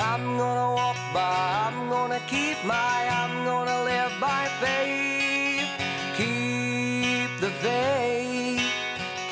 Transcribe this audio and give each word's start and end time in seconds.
I'm 0.00 0.36
gonna 0.36 0.74
walk 0.74 0.96
by, 1.12 1.70
I'm 1.70 1.88
gonna 1.88 2.20
keep 2.26 2.56
my, 2.64 3.08
I'm 3.10 3.44
gonna 3.44 3.84
live 3.84 4.12
by 4.20 4.48
faith. 4.60 5.68
Keep 6.16 7.40
the 7.40 7.50
faith, 7.50 8.62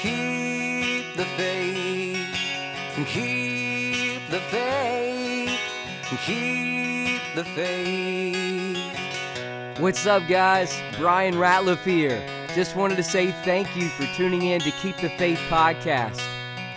keep 0.00 1.16
the 1.16 1.24
faith, 1.36 2.36
keep 3.06 4.30
the 4.30 4.40
faith, 4.40 5.58
keep 6.24 7.20
the 7.34 7.44
faith. 7.44 8.78
What's 9.80 10.06
up, 10.06 10.28
guys? 10.28 10.80
Brian 10.96 11.34
Ratliff 11.34 11.82
here. 11.82 12.24
Just 12.54 12.76
wanted 12.76 12.96
to 12.96 13.02
say 13.02 13.32
thank 13.44 13.74
you 13.74 13.88
for 13.88 14.04
tuning 14.14 14.42
in 14.42 14.60
to 14.60 14.70
Keep 14.72 14.98
the 14.98 15.08
Faith 15.10 15.40
podcast. 15.48 16.22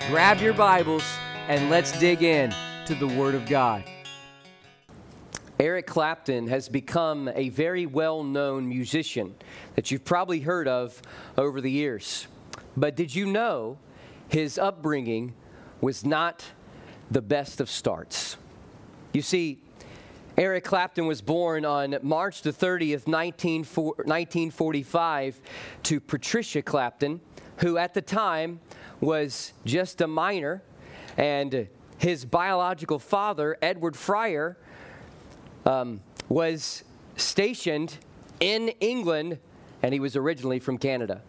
Grab 0.07 0.39
your 0.39 0.53
Bibles 0.53 1.03
and 1.47 1.69
let's 1.69 1.91
dig 1.99 2.23
in 2.23 2.51
to 2.85 2.93
the 2.93 3.07
Word 3.07 3.33
of 3.33 3.47
God. 3.47 3.83
Eric 5.59 5.87
Clapton 5.87 6.47
has 6.49 6.69
become 6.69 7.27
a 7.33 7.49
very 7.49 7.87
well 7.87 8.23
known 8.23 8.69
musician 8.69 9.33
that 9.73 9.89
you've 9.89 10.05
probably 10.05 10.41
heard 10.41 10.67
of 10.67 11.01
over 11.35 11.61
the 11.61 11.71
years. 11.71 12.27
But 12.77 12.95
did 12.95 13.15
you 13.15 13.25
know 13.25 13.79
his 14.27 14.59
upbringing 14.59 15.33
was 15.81 16.05
not 16.05 16.45
the 17.09 17.23
best 17.23 17.59
of 17.59 17.71
starts? 17.71 18.37
You 19.13 19.23
see, 19.23 19.63
Eric 20.37 20.65
Clapton 20.65 21.07
was 21.07 21.21
born 21.21 21.65
on 21.65 21.97
March 22.03 22.43
the 22.43 22.53
30th, 22.53 23.07
1945, 23.07 25.41
to 25.81 25.99
Patricia 25.99 26.61
Clapton, 26.61 27.19
who 27.57 27.79
at 27.79 27.95
the 27.95 28.01
time 28.03 28.59
was 29.01 29.53
just 29.65 30.01
a 30.01 30.07
minor, 30.07 30.61
and 31.17 31.67
his 31.97 32.25
biological 32.25 32.99
father, 32.99 33.57
Edward 33.61 33.95
Fryer, 33.95 34.57
um, 35.65 36.01
was 36.29 36.83
stationed 37.15 37.97
in 38.39 38.69
England, 38.79 39.37
and 39.81 39.93
he 39.93 39.99
was 39.99 40.15
originally 40.15 40.59
from 40.59 40.77
Canada. 40.77 41.21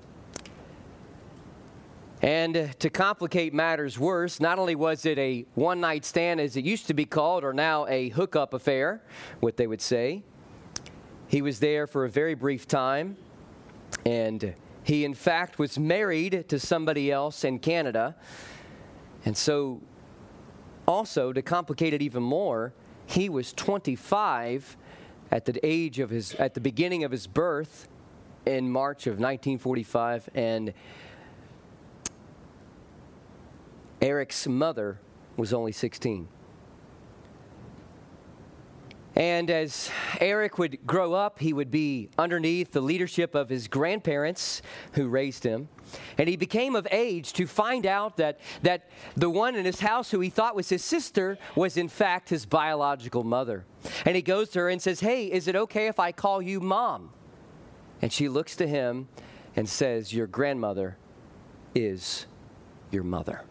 And 2.22 2.74
to 2.80 2.90
complicate 2.90 3.52
matters 3.52 3.98
worse, 3.98 4.40
not 4.40 4.58
only 4.58 4.74
was 4.74 5.04
it 5.04 5.18
a 5.18 5.44
one 5.54 5.80
night 5.80 6.04
stand 6.04 6.40
as 6.40 6.56
it 6.56 6.64
used 6.64 6.86
to 6.86 6.94
be 6.94 7.04
called, 7.04 7.44
or 7.44 7.52
now 7.52 7.86
a 7.86 8.08
hookup 8.10 8.54
affair, 8.54 9.02
what 9.40 9.56
they 9.56 9.66
would 9.66 9.82
say, 9.82 10.22
he 11.28 11.42
was 11.42 11.60
there 11.60 11.86
for 11.86 12.04
a 12.04 12.08
very 12.08 12.34
brief 12.34 12.66
time. 12.66 13.16
And 14.04 14.54
he, 14.82 15.04
in 15.04 15.14
fact, 15.14 15.58
was 15.58 15.78
married 15.78 16.48
to 16.48 16.58
somebody 16.58 17.10
else 17.10 17.44
in 17.44 17.58
Canada. 17.58 18.16
And 19.24 19.36
so, 19.36 19.80
also, 20.86 21.32
to 21.32 21.42
complicate 21.42 21.94
it 21.94 22.02
even 22.02 22.22
more, 22.22 22.72
he 23.06 23.28
was 23.28 23.52
25 23.52 24.76
at 25.30 25.44
the 25.44 25.58
age 25.64 25.98
of 25.98 26.10
his, 26.10 26.34
at 26.34 26.54
the 26.54 26.60
beginning 26.60 27.04
of 27.04 27.10
his 27.10 27.26
birth 27.26 27.88
in 28.44 28.70
March 28.70 29.06
of 29.06 29.14
1945. 29.14 30.28
And 30.34 30.72
Eric's 34.00 34.46
mother 34.46 35.00
was 35.36 35.52
only 35.52 35.72
16. 35.72 36.28
And 39.16 39.50
as 39.50 39.90
Eric 40.20 40.58
would 40.58 40.86
grow 40.86 41.14
up, 41.14 41.38
he 41.38 41.52
would 41.54 41.70
be 41.70 42.10
underneath 42.18 42.72
the 42.72 42.82
leadership 42.82 43.34
of 43.34 43.48
his 43.48 43.66
grandparents 43.66 44.60
who 44.92 45.08
raised 45.08 45.42
him. 45.42 45.68
And 46.18 46.28
he 46.28 46.36
became 46.36 46.76
of 46.76 46.86
age 46.90 47.32
to 47.34 47.46
find 47.46 47.86
out 47.86 48.18
that, 48.18 48.40
that 48.62 48.90
the 49.16 49.30
one 49.30 49.54
in 49.54 49.64
his 49.64 49.80
house 49.80 50.10
who 50.10 50.20
he 50.20 50.28
thought 50.28 50.54
was 50.54 50.68
his 50.68 50.84
sister 50.84 51.38
was 51.54 51.78
in 51.78 51.88
fact 51.88 52.28
his 52.28 52.44
biological 52.44 53.24
mother. 53.24 53.64
And 54.04 54.14
he 54.14 54.22
goes 54.22 54.50
to 54.50 54.60
her 54.60 54.68
and 54.68 54.82
says, 54.82 55.00
Hey, 55.00 55.26
is 55.26 55.48
it 55.48 55.56
okay 55.56 55.86
if 55.86 55.98
I 55.98 56.12
call 56.12 56.42
you 56.42 56.60
mom? 56.60 57.10
And 58.02 58.12
she 58.12 58.28
looks 58.28 58.54
to 58.56 58.66
him 58.66 59.08
and 59.54 59.66
says, 59.66 60.12
Your 60.12 60.26
grandmother 60.26 60.98
is 61.74 62.26
your 62.90 63.04
mother 63.04 63.42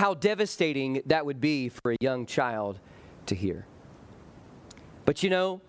how 0.00 0.14
devastating 0.14 1.02
that 1.04 1.26
would 1.26 1.42
be 1.42 1.68
for 1.68 1.92
a 1.92 1.96
young 2.00 2.24
child 2.24 2.80
to 3.26 3.34
hear. 3.34 3.66
But 5.04 5.22
you 5.22 5.30
know, 5.30 5.60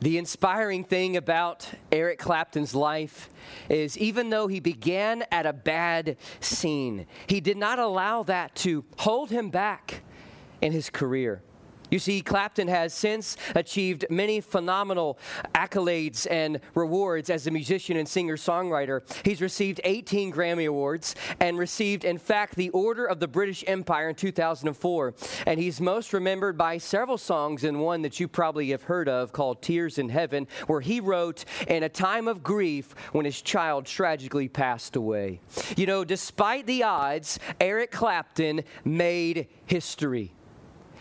the 0.00 0.18
inspiring 0.18 0.82
thing 0.82 1.16
about 1.16 1.68
Eric 1.92 2.18
Clapton's 2.18 2.74
life 2.74 3.30
is 3.68 3.96
even 3.98 4.30
though 4.30 4.48
he 4.48 4.58
began 4.58 5.24
at 5.30 5.46
a 5.46 5.52
bad 5.52 6.16
scene, 6.40 7.06
he 7.28 7.40
did 7.40 7.56
not 7.56 7.78
allow 7.78 8.24
that 8.24 8.54
to 8.56 8.84
hold 8.98 9.30
him 9.30 9.50
back 9.50 10.02
in 10.60 10.72
his 10.72 10.90
career. 10.90 11.42
You 11.92 11.98
see, 11.98 12.22
Clapton 12.22 12.68
has 12.68 12.94
since 12.94 13.36
achieved 13.54 14.06
many 14.08 14.40
phenomenal 14.40 15.18
accolades 15.54 16.26
and 16.30 16.58
rewards 16.74 17.28
as 17.28 17.46
a 17.46 17.50
musician 17.50 17.98
and 17.98 18.08
singer 18.08 18.38
songwriter. 18.38 19.02
He's 19.26 19.42
received 19.42 19.78
18 19.84 20.32
Grammy 20.32 20.66
Awards 20.66 21.14
and 21.38 21.58
received, 21.58 22.06
in 22.06 22.16
fact, 22.16 22.56
the 22.56 22.70
Order 22.70 23.04
of 23.04 23.20
the 23.20 23.28
British 23.28 23.62
Empire 23.66 24.08
in 24.08 24.14
2004. 24.14 25.14
And 25.46 25.60
he's 25.60 25.82
most 25.82 26.14
remembered 26.14 26.56
by 26.56 26.78
several 26.78 27.18
songs, 27.18 27.62
and 27.62 27.78
one 27.78 28.00
that 28.00 28.18
you 28.18 28.26
probably 28.26 28.70
have 28.70 28.84
heard 28.84 29.10
of 29.10 29.34
called 29.34 29.60
Tears 29.60 29.98
in 29.98 30.08
Heaven, 30.08 30.48
where 30.68 30.80
he 30.80 30.98
wrote 30.98 31.44
in 31.68 31.82
a 31.82 31.90
time 31.90 32.26
of 32.26 32.42
grief 32.42 32.94
when 33.12 33.26
his 33.26 33.42
child 33.42 33.84
tragically 33.84 34.48
passed 34.48 34.96
away. 34.96 35.40
You 35.76 35.84
know, 35.84 36.06
despite 36.06 36.64
the 36.64 36.84
odds, 36.84 37.38
Eric 37.60 37.90
Clapton 37.90 38.62
made 38.82 39.48
history. 39.66 40.32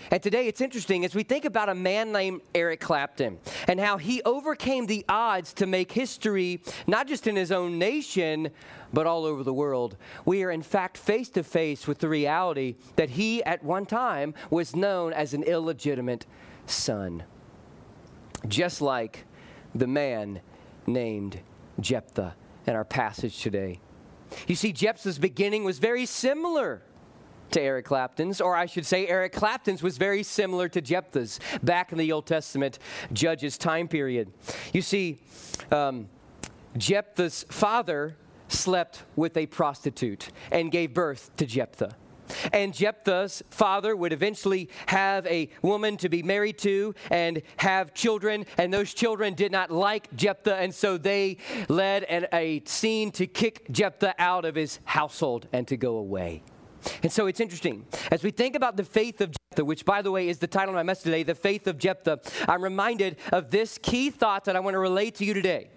And 0.09 0.23
today 0.23 0.47
it's 0.47 0.61
interesting 0.61 1.05
as 1.05 1.13
we 1.13 1.23
think 1.23 1.45
about 1.45 1.69
a 1.69 1.75
man 1.75 2.11
named 2.11 2.41
Eric 2.55 2.79
Clapton 2.79 3.37
and 3.67 3.79
how 3.79 3.97
he 3.97 4.21
overcame 4.23 4.87
the 4.87 5.05
odds 5.07 5.53
to 5.53 5.67
make 5.67 5.91
history, 5.91 6.61
not 6.87 7.07
just 7.07 7.27
in 7.27 7.35
his 7.35 7.51
own 7.51 7.77
nation, 7.77 8.49
but 8.93 9.05
all 9.05 9.25
over 9.25 9.43
the 9.43 9.53
world. 9.53 9.97
We 10.25 10.43
are, 10.43 10.51
in 10.51 10.63
fact, 10.63 10.97
face 10.97 11.29
to 11.29 11.43
face 11.43 11.87
with 11.87 11.99
the 11.99 12.09
reality 12.09 12.75
that 12.95 13.11
he, 13.11 13.43
at 13.43 13.63
one 13.63 13.85
time, 13.85 14.33
was 14.49 14.75
known 14.75 15.13
as 15.13 15.33
an 15.33 15.43
illegitimate 15.43 16.25
son. 16.65 17.23
Just 18.47 18.81
like 18.81 19.25
the 19.75 19.87
man 19.87 20.41
named 20.87 21.39
Jephthah 21.79 22.35
in 22.65 22.75
our 22.75 22.85
passage 22.85 23.41
today. 23.41 23.79
You 24.47 24.55
see, 24.55 24.71
Jephthah's 24.71 25.19
beginning 25.19 25.63
was 25.63 25.79
very 25.79 26.05
similar 26.05 26.81
to 27.51 27.61
Eric 27.61 27.85
Clapton's, 27.85 28.41
or 28.41 28.55
I 28.55 28.65
should 28.65 28.85
say, 28.85 29.07
Eric 29.07 29.33
Clapton's 29.33 29.83
was 29.83 29.97
very 29.97 30.23
similar 30.23 30.69
to 30.69 30.81
Jephthah's 30.81 31.39
back 31.61 31.91
in 31.91 31.97
the 31.97 32.11
Old 32.11 32.25
Testament 32.25 32.79
Judges 33.13 33.57
time 33.57 33.87
period. 33.87 34.31
You 34.73 34.81
see, 34.81 35.19
um, 35.71 36.09
Jephthah's 36.77 37.45
father 37.49 38.15
slept 38.47 39.03
with 39.15 39.37
a 39.37 39.45
prostitute 39.45 40.29
and 40.51 40.71
gave 40.71 40.93
birth 40.93 41.31
to 41.37 41.45
Jephthah. 41.45 41.95
And 42.53 42.73
Jephthah's 42.73 43.43
father 43.49 43.95
would 43.95 44.13
eventually 44.13 44.69
have 44.87 45.25
a 45.27 45.49
woman 45.61 45.97
to 45.97 46.09
be 46.09 46.23
married 46.23 46.57
to 46.59 46.95
and 47.09 47.41
have 47.57 47.93
children, 47.93 48.45
and 48.57 48.73
those 48.73 48.93
children 48.93 49.33
did 49.33 49.51
not 49.51 49.69
like 49.69 50.13
Jephthah, 50.15 50.55
and 50.55 50.73
so 50.73 50.97
they 50.97 51.37
led 51.67 52.03
an, 52.05 52.27
a 52.31 52.61
scene 52.65 53.11
to 53.11 53.27
kick 53.27 53.69
Jephthah 53.71 54.15
out 54.17 54.45
of 54.45 54.55
his 54.55 54.79
household 54.85 55.47
and 55.51 55.67
to 55.67 55.75
go 55.77 55.97
away. 55.97 56.43
And 57.03 57.11
so 57.11 57.27
it's 57.27 57.39
interesting. 57.39 57.85
As 58.11 58.23
we 58.23 58.31
think 58.31 58.55
about 58.55 58.77
the 58.77 58.83
faith 58.83 59.21
of 59.21 59.31
Jephthah, 59.31 59.65
which, 59.65 59.85
by 59.85 60.01
the 60.01 60.11
way, 60.11 60.29
is 60.29 60.39
the 60.39 60.47
title 60.47 60.69
of 60.69 60.75
my 60.75 60.83
message 60.83 61.05
today, 61.05 61.23
The 61.23 61.35
Faith 61.35 61.67
of 61.67 61.77
Jephthah, 61.77 62.19
I'm 62.47 62.63
reminded 62.63 63.17
of 63.31 63.51
this 63.51 63.77
key 63.77 64.09
thought 64.09 64.45
that 64.45 64.55
I 64.55 64.59
want 64.59 64.75
to 64.75 64.79
relate 64.79 65.15
to 65.15 65.25
you 65.25 65.33
today. 65.33 65.69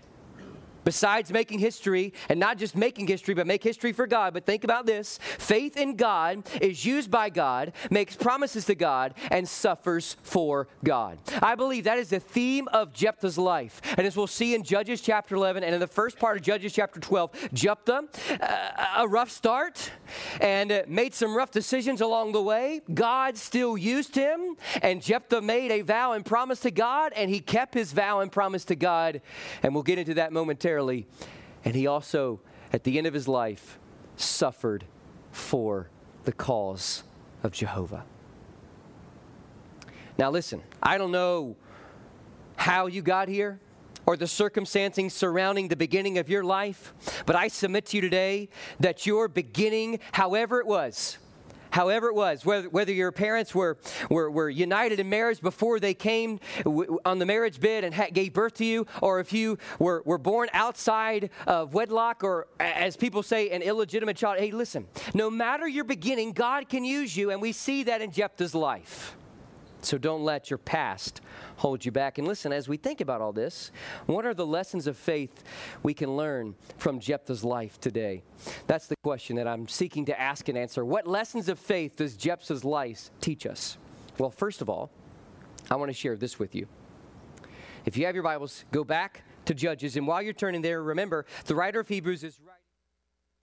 Besides 0.84 1.32
making 1.32 1.58
history, 1.58 2.12
and 2.28 2.38
not 2.38 2.58
just 2.58 2.76
making 2.76 3.06
history, 3.06 3.34
but 3.34 3.46
make 3.46 3.62
history 3.62 3.92
for 3.92 4.06
God. 4.06 4.34
But 4.34 4.44
think 4.44 4.64
about 4.64 4.86
this 4.86 5.18
faith 5.38 5.76
in 5.76 5.96
God 5.96 6.42
is 6.60 6.84
used 6.84 7.10
by 7.10 7.30
God, 7.30 7.72
makes 7.90 8.16
promises 8.16 8.66
to 8.66 8.74
God, 8.74 9.14
and 9.30 9.48
suffers 9.48 10.16
for 10.22 10.68
God. 10.82 11.18
I 11.42 11.54
believe 11.54 11.84
that 11.84 11.98
is 11.98 12.10
the 12.10 12.20
theme 12.20 12.68
of 12.68 12.92
Jephthah's 12.92 13.38
life. 13.38 13.80
And 13.96 14.06
as 14.06 14.16
we'll 14.16 14.26
see 14.26 14.54
in 14.54 14.62
Judges 14.62 15.00
chapter 15.00 15.34
11 15.34 15.64
and 15.64 15.74
in 15.74 15.80
the 15.80 15.86
first 15.86 16.18
part 16.18 16.36
of 16.36 16.42
Judges 16.42 16.72
chapter 16.72 17.00
12, 17.00 17.50
Jephthah, 17.52 18.04
uh, 18.40 18.86
a 18.98 19.08
rough 19.08 19.30
start, 19.30 19.90
and 20.40 20.70
uh, 20.70 20.82
made 20.86 21.14
some 21.14 21.36
rough 21.36 21.50
decisions 21.50 22.00
along 22.00 22.32
the 22.32 22.42
way. 22.42 22.82
God 22.92 23.36
still 23.36 23.76
used 23.78 24.14
him, 24.14 24.56
and 24.82 25.02
Jephthah 25.02 25.40
made 25.40 25.70
a 25.70 25.80
vow 25.80 26.12
and 26.12 26.24
promise 26.24 26.60
to 26.60 26.70
God, 26.70 27.12
and 27.14 27.30
he 27.30 27.40
kept 27.40 27.74
his 27.74 27.92
vow 27.92 28.20
and 28.20 28.30
promise 28.30 28.64
to 28.66 28.76
God. 28.76 29.20
And 29.62 29.74
we'll 29.74 29.82
get 29.82 29.98
into 29.98 30.14
that 30.14 30.32
momentarily. 30.32 30.73
And 30.82 31.74
he 31.74 31.86
also, 31.86 32.40
at 32.72 32.84
the 32.84 32.98
end 32.98 33.06
of 33.06 33.14
his 33.14 33.28
life, 33.28 33.78
suffered 34.16 34.84
for 35.32 35.88
the 36.24 36.32
cause 36.32 37.02
of 37.42 37.52
Jehovah. 37.52 38.04
Now, 40.16 40.30
listen, 40.30 40.62
I 40.82 40.96
don't 40.98 41.12
know 41.12 41.56
how 42.56 42.86
you 42.86 43.02
got 43.02 43.28
here 43.28 43.60
or 44.06 44.16
the 44.16 44.26
circumstances 44.26 45.12
surrounding 45.12 45.68
the 45.68 45.76
beginning 45.76 46.18
of 46.18 46.28
your 46.28 46.44
life, 46.44 46.92
but 47.26 47.34
I 47.34 47.48
submit 47.48 47.86
to 47.86 47.96
you 47.96 48.00
today 48.00 48.48
that 48.80 49.06
your 49.06 49.28
beginning, 49.28 49.98
however 50.12 50.60
it 50.60 50.66
was, 50.66 51.18
however 51.74 52.06
it 52.06 52.14
was, 52.14 52.46
whether, 52.46 52.68
whether 52.68 52.92
your 52.92 53.10
parents 53.10 53.52
were, 53.52 53.76
were, 54.08 54.30
were 54.30 54.48
united 54.48 55.00
in 55.00 55.08
marriage 55.08 55.40
before 55.40 55.80
they 55.80 55.92
came 55.92 56.38
w- 56.62 57.00
on 57.04 57.18
the 57.18 57.26
marriage 57.26 57.58
bed 57.58 57.82
and 57.82 57.92
ha- 57.92 58.06
gave 58.12 58.32
birth 58.32 58.54
to 58.54 58.64
you, 58.64 58.86
or 59.02 59.18
if 59.18 59.32
you 59.32 59.58
were, 59.80 60.00
were 60.04 60.16
born 60.16 60.48
outside 60.52 61.30
of 61.48 61.74
wedlock, 61.74 62.22
or 62.22 62.46
as 62.60 62.96
people 62.96 63.24
say, 63.24 63.50
an 63.50 63.60
illegitimate 63.60 64.16
child, 64.16 64.38
hey, 64.38 64.52
listen, 64.52 64.86
no 65.14 65.28
matter 65.28 65.66
your 65.66 65.82
beginning, 65.82 66.30
God 66.30 66.68
can 66.68 66.84
use 66.84 67.16
you, 67.16 67.32
and 67.32 67.42
we 67.42 67.50
see 67.50 67.82
that 67.82 68.00
in 68.00 68.12
Jephthah's 68.12 68.54
life. 68.54 69.16
So 69.84 69.98
don't 69.98 70.22
let 70.22 70.50
your 70.50 70.58
past 70.58 71.20
hold 71.56 71.84
you 71.84 71.92
back. 71.92 72.18
And 72.18 72.26
listen, 72.26 72.52
as 72.52 72.68
we 72.68 72.76
think 72.76 73.00
about 73.00 73.20
all 73.20 73.32
this, 73.32 73.70
what 74.06 74.24
are 74.24 74.34
the 74.34 74.46
lessons 74.46 74.86
of 74.86 74.96
faith 74.96 75.44
we 75.82 75.92
can 75.92 76.16
learn 76.16 76.54
from 76.78 76.98
Jephthah's 76.98 77.44
life 77.44 77.78
today? 77.80 78.22
That's 78.66 78.86
the 78.86 78.96
question 79.02 79.36
that 79.36 79.46
I'm 79.46 79.68
seeking 79.68 80.06
to 80.06 80.20
ask 80.20 80.48
and 80.48 80.56
answer. 80.56 80.84
What 80.84 81.06
lessons 81.06 81.48
of 81.48 81.58
faith 81.58 81.96
does 81.96 82.16
Jephthah's 82.16 82.64
life 82.64 83.10
teach 83.20 83.46
us? 83.46 83.76
Well, 84.18 84.30
first 84.30 84.62
of 84.62 84.68
all, 84.70 84.90
I 85.70 85.76
want 85.76 85.90
to 85.90 85.94
share 85.94 86.16
this 86.16 86.38
with 86.38 86.54
you. 86.54 86.66
If 87.84 87.96
you 87.96 88.06
have 88.06 88.14
your 88.14 88.24
Bibles, 88.24 88.64
go 88.72 88.84
back 88.84 89.24
to 89.44 89.54
Judges. 89.54 89.96
And 89.96 90.06
while 90.06 90.22
you're 90.22 90.32
turning 90.32 90.62
there, 90.62 90.82
remember 90.82 91.26
the 91.44 91.54
writer 91.54 91.80
of 91.80 91.88
Hebrews 91.88 92.24
is 92.24 92.40
writing 92.40 92.63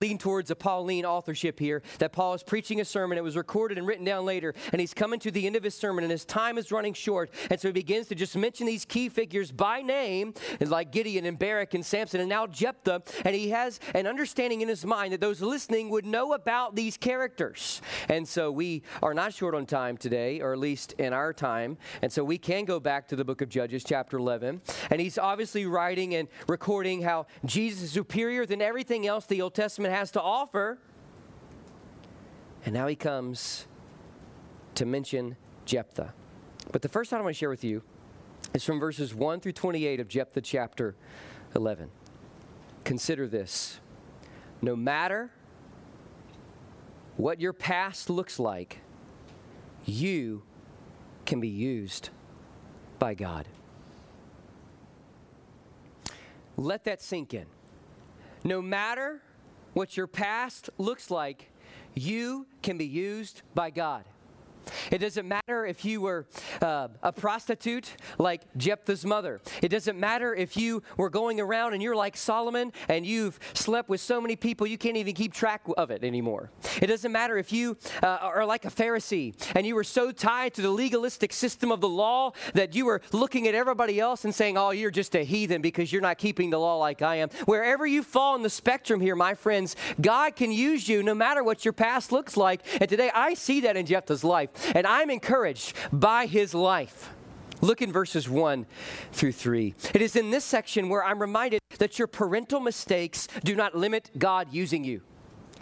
lean 0.02 0.18
towards 0.18 0.50
a 0.50 0.56
Pauline 0.56 1.06
authorship 1.06 1.60
here 1.60 1.84
that 2.00 2.12
Paul 2.12 2.34
is 2.34 2.42
preaching 2.44 2.82
a 2.82 2.86
sermon. 2.86 3.18
It 3.18 3.24
was 3.24 3.38
recorded 3.38 3.78
and 3.78 3.86
written 3.86 4.04
down 4.04 4.26
later, 4.26 4.56
and 4.72 4.82
he's 4.82 4.94
coming 4.94 5.20
to 5.20 5.32
the 5.32 5.46
end 5.46 5.56
of 5.56 5.64
his 5.64 5.76
sermon, 5.76 6.04
and 6.04 6.12
his 6.12 6.26
time 6.26 6.58
is 6.58 6.72
running 6.72 6.94
short. 6.94 7.30
And 7.50 7.60
so 7.60 7.68
he 7.68 7.72
begins 7.74 8.08
to 8.08 8.16
just 8.16 8.36
mention 8.36 8.66
these 8.66 8.84
key 8.84 9.10
figures 9.10 9.52
by 9.52 9.82
name, 9.82 10.34
like 10.60 10.92
Gideon 10.92 11.26
and 11.26 11.38
Barak 11.38 11.76
and 11.76 11.86
Samson, 11.86 12.20
and 12.20 12.30
now 12.30 12.48
Jephthah. 12.48 13.04
And 13.24 13.36
he 13.36 13.50
has 13.52 13.80
an 13.94 14.08
understanding 14.08 14.62
in 14.62 14.68
his 14.68 14.86
mind 14.86 15.14
that 15.14 15.22
those 15.22 15.42
listening 15.42 15.90
would 15.90 16.06
know 16.06 16.34
about 16.34 16.76
these 16.76 16.98
characters. 16.98 17.82
And 18.10 18.28
so 18.28 18.52
we 18.52 18.82
are 19.04 19.14
not 19.14 19.34
short 19.34 19.54
on 19.54 19.68
time 19.68 19.98
today, 19.98 20.42
or 20.42 20.52
at 20.52 20.60
least 20.60 20.94
in 20.94 21.14
our 21.14 21.32
time. 21.32 21.78
And 22.02 22.12
so 22.12 22.24
we 22.24 22.40
can 22.40 22.66
go 22.66 22.80
back 22.80 23.08
to 23.10 23.16
the 23.16 23.24
book 23.24 23.42
of 23.42 23.50
Judges, 23.50 23.84
chapter 23.84 24.18
11. 24.18 24.62
And 24.90 25.00
he's 25.00 25.20
obviously 25.20 25.68
writing 25.68 26.16
and 26.16 26.28
recording 26.48 27.04
how 27.04 27.28
Jesus 27.46 27.84
is 27.84 27.92
superior 27.92 28.48
than 28.48 28.62
everything 28.62 29.06
else 29.06 29.28
the 29.28 29.42
Old 29.42 29.54
Testament 29.54 29.91
has 29.92 30.12
to 30.12 30.22
offer. 30.22 30.80
And 32.66 32.74
now 32.74 32.88
he 32.88 32.96
comes 32.96 33.68
to 34.76 34.86
mention 34.86 35.36
Jephthah. 35.66 36.14
But 36.72 36.82
the 36.82 36.90
first 36.90 37.10
thought 37.10 37.20
I 37.20 37.24
want 37.24 37.36
to 37.36 37.40
share 37.40 37.50
with 37.50 37.64
you 37.64 37.82
is 38.54 38.64
from 38.64 38.80
verses 38.80 39.14
1 39.14 39.40
through 39.40 39.54
28 39.54 40.00
of 40.00 40.08
Jephthah 40.08 40.42
chapter 40.42 40.96
11. 41.56 41.90
Consider 42.84 43.28
this 43.28 43.80
no 44.62 44.76
matter 44.76 45.32
what 47.18 47.40
your 47.40 47.54
past 47.54 48.10
looks 48.10 48.40
like, 48.40 48.80
you 49.86 50.44
can 51.26 51.40
be 51.40 51.48
used 51.48 52.10
by 53.00 53.14
God. 53.14 53.48
Let 56.58 56.84
that 56.84 57.02
sink 57.02 57.34
in. 57.34 57.46
No 58.44 58.62
matter 58.62 59.22
what 59.74 59.98
your 59.98 60.08
past 60.08 60.70
looks 60.78 61.10
like, 61.10 61.50
you 61.96 62.48
can 62.62 62.78
be 62.78 62.86
used 62.86 63.42
by 63.54 63.70
God. 63.70 64.04
It 64.92 65.00
doesn't 65.00 65.28
matter 65.28 65.66
if 65.66 65.86
you 65.86 66.02
were 66.02 66.26
uh, 66.62 66.90
a 67.02 67.12
prostitute 67.12 67.96
like 68.18 68.42
Jephthah's 68.58 69.06
mother. 69.06 69.42
It 69.62 69.70
doesn't 69.70 70.00
matter 70.00 70.34
if 70.34 70.58
you 70.58 70.84
were 70.98 71.10
going 71.10 71.40
around 71.40 71.74
and 71.74 71.82
you're 71.82 71.96
like 71.96 72.18
Solomon 72.18 72.72
and 72.90 73.06
you've 73.06 73.40
slept 73.54 73.90
with 73.90 74.02
so 74.02 74.22
many 74.22 74.36
people 74.36 74.68
you 74.68 74.78
can't 74.78 74.98
even 74.98 75.14
keep 75.14 75.34
track 75.34 75.62
of 75.78 75.92
it 75.92 76.04
anymore. 76.04 76.52
It 76.82 76.88
doesn't 76.88 77.12
matter 77.12 77.38
if 77.38 77.52
you 77.52 77.78
uh, 78.04 78.08
are 78.22 78.46
like 78.46 78.66
a 78.66 78.70
Pharisee 78.70 79.34
and 79.56 79.66
you 79.66 79.76
were 79.76 79.84
so 79.84 80.12
tied 80.12 80.54
to 80.56 80.62
the 80.62 80.70
legalistic 80.70 81.34
system 81.34 81.72
of 81.72 81.82
the 81.82 81.90
law 81.90 82.32
that 82.54 82.76
you 82.76 82.86
were 82.86 83.02
looking 83.12 83.48
at 83.48 83.56
everybody 83.56 84.00
else 84.00 84.26
and 84.26 84.34
saying, 84.34 84.58
oh, 84.58 84.72
you're 84.72 84.92
just 84.92 85.16
a 85.16 85.24
heathen 85.24 85.62
because 85.62 85.92
you're 85.92 86.02
not 86.02 86.18
keeping 86.18 86.50
the 86.50 86.60
law 86.60 86.78
like 86.78 87.02
I 87.02 87.18
am. 87.18 87.30
Wherever 87.46 87.86
you 87.86 88.04
fall 88.04 88.36
in 88.36 88.42
the 88.42 88.50
spectrum 88.50 89.00
here, 89.00 89.16
my 89.16 89.34
friends, 89.34 89.76
God 90.00 90.36
can 90.36 90.52
use 90.52 90.88
you 90.88 91.04
no 91.04 91.16
matter 91.16 91.44
what 91.44 91.66
your 91.66 91.74
past 91.74 92.12
looks 92.12 92.38
like. 92.38 92.62
And 92.80 92.90
today 92.90 93.12
I 93.14 93.34
see 93.34 93.62
that 93.62 93.78
in 93.78 93.86
Jephthah's 93.86 94.24
life. 94.24 94.51
And 94.76 94.86
I'm 94.88 95.10
encouraged 95.10 95.74
by 95.92 96.26
his 96.26 96.54
life. 96.54 97.12
Look 97.62 97.82
in 97.82 97.92
verses 97.92 98.28
1 98.28 98.66
through 99.12 99.34
3. 99.34 99.76
It 99.94 100.02
is 100.02 100.16
in 100.16 100.32
this 100.32 100.44
section 100.44 100.90
where 100.90 101.04
I'm 101.04 101.20
reminded 101.20 101.60
that 101.78 102.00
your 102.00 102.08
parental 102.08 102.60
mistakes 102.60 103.28
do 103.44 103.56
not 103.56 103.76
limit 103.76 104.10
God 104.18 104.48
using 104.52 104.84
you. 104.84 105.02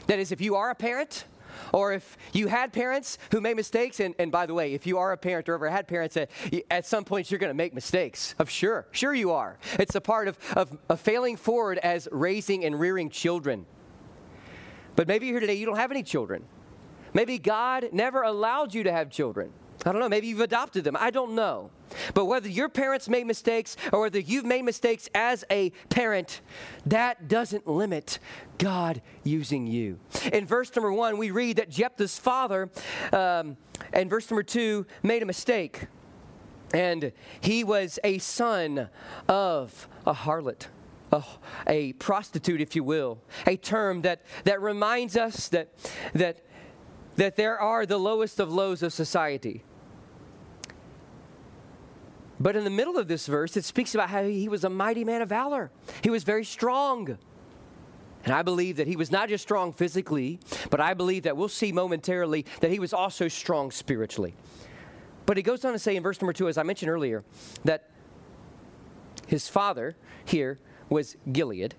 That 0.08 0.18
is, 0.18 0.32
if 0.32 0.40
you 0.42 0.56
are 0.56 0.70
a 0.70 0.76
parent, 0.76 1.26
or 1.74 1.94
if 1.94 2.18
you 2.34 2.48
had 2.48 2.74
parents 2.74 3.18
who 3.32 3.42
made 3.42 3.56
mistakes, 3.56 4.00
and, 4.00 4.16
and 4.18 4.32
by 4.32 4.46
the 4.46 4.54
way, 4.54 4.74
if 4.74 4.88
you 4.88 4.98
are 4.98 5.12
a 5.12 5.18
parent 5.18 5.50
or 5.50 5.54
ever 5.54 5.70
had 5.70 5.88
parents, 5.88 6.16
uh, 6.16 6.26
at, 6.52 6.64
at 6.72 6.86
some 6.86 7.04
point 7.04 7.30
you're 7.30 7.40
going 7.40 7.50
to 7.50 7.56
make 7.56 7.74
mistakes. 7.74 8.34
Of 8.40 8.50
sure, 8.50 8.88
sure 8.92 9.14
you 9.14 9.32
are. 9.32 9.58
It's 9.78 9.96
a 9.96 10.02
part 10.02 10.28
of, 10.28 10.38
of, 10.56 10.78
of 10.88 11.00
failing 11.00 11.36
forward 11.36 11.78
as 11.80 12.08
raising 12.12 12.66
and 12.66 12.80
rearing 12.80 13.10
children. 13.10 13.66
But 14.96 15.08
maybe 15.08 15.28
here 15.28 15.40
today 15.40 15.56
you 15.56 15.66
don't 15.66 15.78
have 15.78 15.92
any 15.92 16.04
children. 16.04 16.46
Maybe 17.14 17.38
God 17.38 17.90
never 17.92 18.22
allowed 18.24 18.74
you 18.74 18.84
to 18.84 18.92
have 18.92 19.10
children. 19.10 19.52
I 19.86 19.92
don't 19.92 20.02
know. 20.02 20.10
Maybe 20.10 20.28
you've 20.28 20.42
adopted 20.42 20.84
them. 20.84 20.98
I 21.00 21.10
don't 21.10 21.36
know. 21.36 21.72
But 22.14 22.26
whether 22.26 22.50
your 22.50 22.70
parents 22.70 23.08
made 23.08 23.26
mistakes 23.26 23.78
or 23.94 24.02
whether 24.02 24.20
you've 24.20 24.46
made 24.46 24.64
mistakes 24.64 25.10
as 25.16 25.46
a 25.50 25.72
parent, 25.90 26.42
that 26.86 27.28
doesn't 27.28 27.66
limit 27.66 28.20
God 28.58 29.02
using 29.24 29.68
you. 29.68 30.00
In 30.34 30.46
verse 30.46 30.76
number 30.76 30.92
one, 30.92 31.18
we 31.18 31.32
read 31.32 31.58
that 31.58 31.70
Jephthah's 31.70 32.20
father, 32.20 32.70
um, 33.14 33.58
and 33.94 34.10
verse 34.10 34.30
number 34.30 34.44
two, 34.44 34.86
made 35.02 35.24
a 35.24 35.26
mistake. 35.26 35.88
And 36.74 37.12
he 37.42 37.64
was 37.64 38.00
a 38.04 38.20
son 38.20 38.90
of 39.28 39.88
a 40.06 40.14
harlot. 40.14 40.68
A, 41.12 41.24
a 41.66 41.94
prostitute, 41.94 42.62
if 42.62 42.76
you 42.76 42.84
will, 42.84 43.20
a 43.48 43.58
term 43.58 44.02
that, 44.02 44.22
that 44.44 44.62
reminds 44.62 45.18
us 45.18 45.48
that, 45.48 45.74
that 46.14 46.42
that 47.20 47.36
there 47.36 47.60
are 47.60 47.86
the 47.86 47.98
lowest 47.98 48.40
of 48.40 48.50
lows 48.50 48.82
of 48.82 48.94
society. 48.94 49.62
But 52.40 52.56
in 52.56 52.64
the 52.64 52.70
middle 52.70 52.98
of 52.98 53.10
this 53.10 53.28
verse, 53.28 53.58
it 53.58 53.66
speaks 53.66 53.94
about 53.94 54.10
how 54.10 54.24
he 54.24 54.48
was 54.48 54.64
a 54.64 54.70
mighty 54.70 55.04
man 55.04 55.22
of 55.22 55.28
valor. 55.28 55.70
He 56.02 56.10
was 56.10 56.24
very 56.24 56.46
strong. 56.46 57.18
And 58.24 58.34
I 58.34 58.42
believe 58.42 58.78
that 58.78 58.88
he 58.88 58.96
was 58.96 59.12
not 59.12 59.28
just 59.28 59.42
strong 59.42 59.74
physically, 59.74 60.40
but 60.70 60.80
I 60.80 60.94
believe 60.94 61.24
that 61.24 61.36
we'll 61.36 61.50
see 61.50 61.74
momentarily 61.74 62.46
that 62.62 62.72
he 62.72 62.80
was 62.80 62.94
also 62.94 63.28
strong 63.28 63.70
spiritually. 63.72 64.34
But 65.26 65.36
he 65.36 65.44
goes 65.44 65.66
on 65.66 65.74
to 65.74 65.80
say 65.80 65.98
in 65.98 66.04
verse 66.04 66.22
number 66.22 66.32
two, 66.32 66.48
as 66.48 66.58
I 66.58 66.64
mentioned 66.64 66.90
earlier, 66.90 67.26
that 67.66 67.90
his 69.28 69.50
father 69.50 69.98
here 70.24 70.58
was 70.88 71.18
Gilead, 71.30 71.76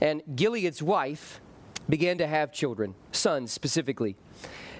and 0.00 0.22
Gilead's 0.36 0.80
wife 0.80 1.40
began 1.88 2.18
to 2.18 2.26
have 2.28 2.52
children, 2.52 2.94
sons 3.10 3.50
specifically. 3.50 4.16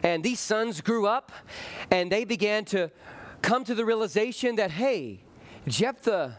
And 0.03 0.23
these 0.23 0.41
sons 0.41 0.81
grew 0.81 1.07
up 1.07 1.33
and 1.91 2.11
they 2.11 2.25
began 2.25 2.65
to 2.67 2.91
come 3.43 3.65
to 3.65 3.75
the 3.75 3.85
realization 3.85 4.57
that, 4.57 4.71
hey, 4.71 5.21
Jephthah 5.67 6.39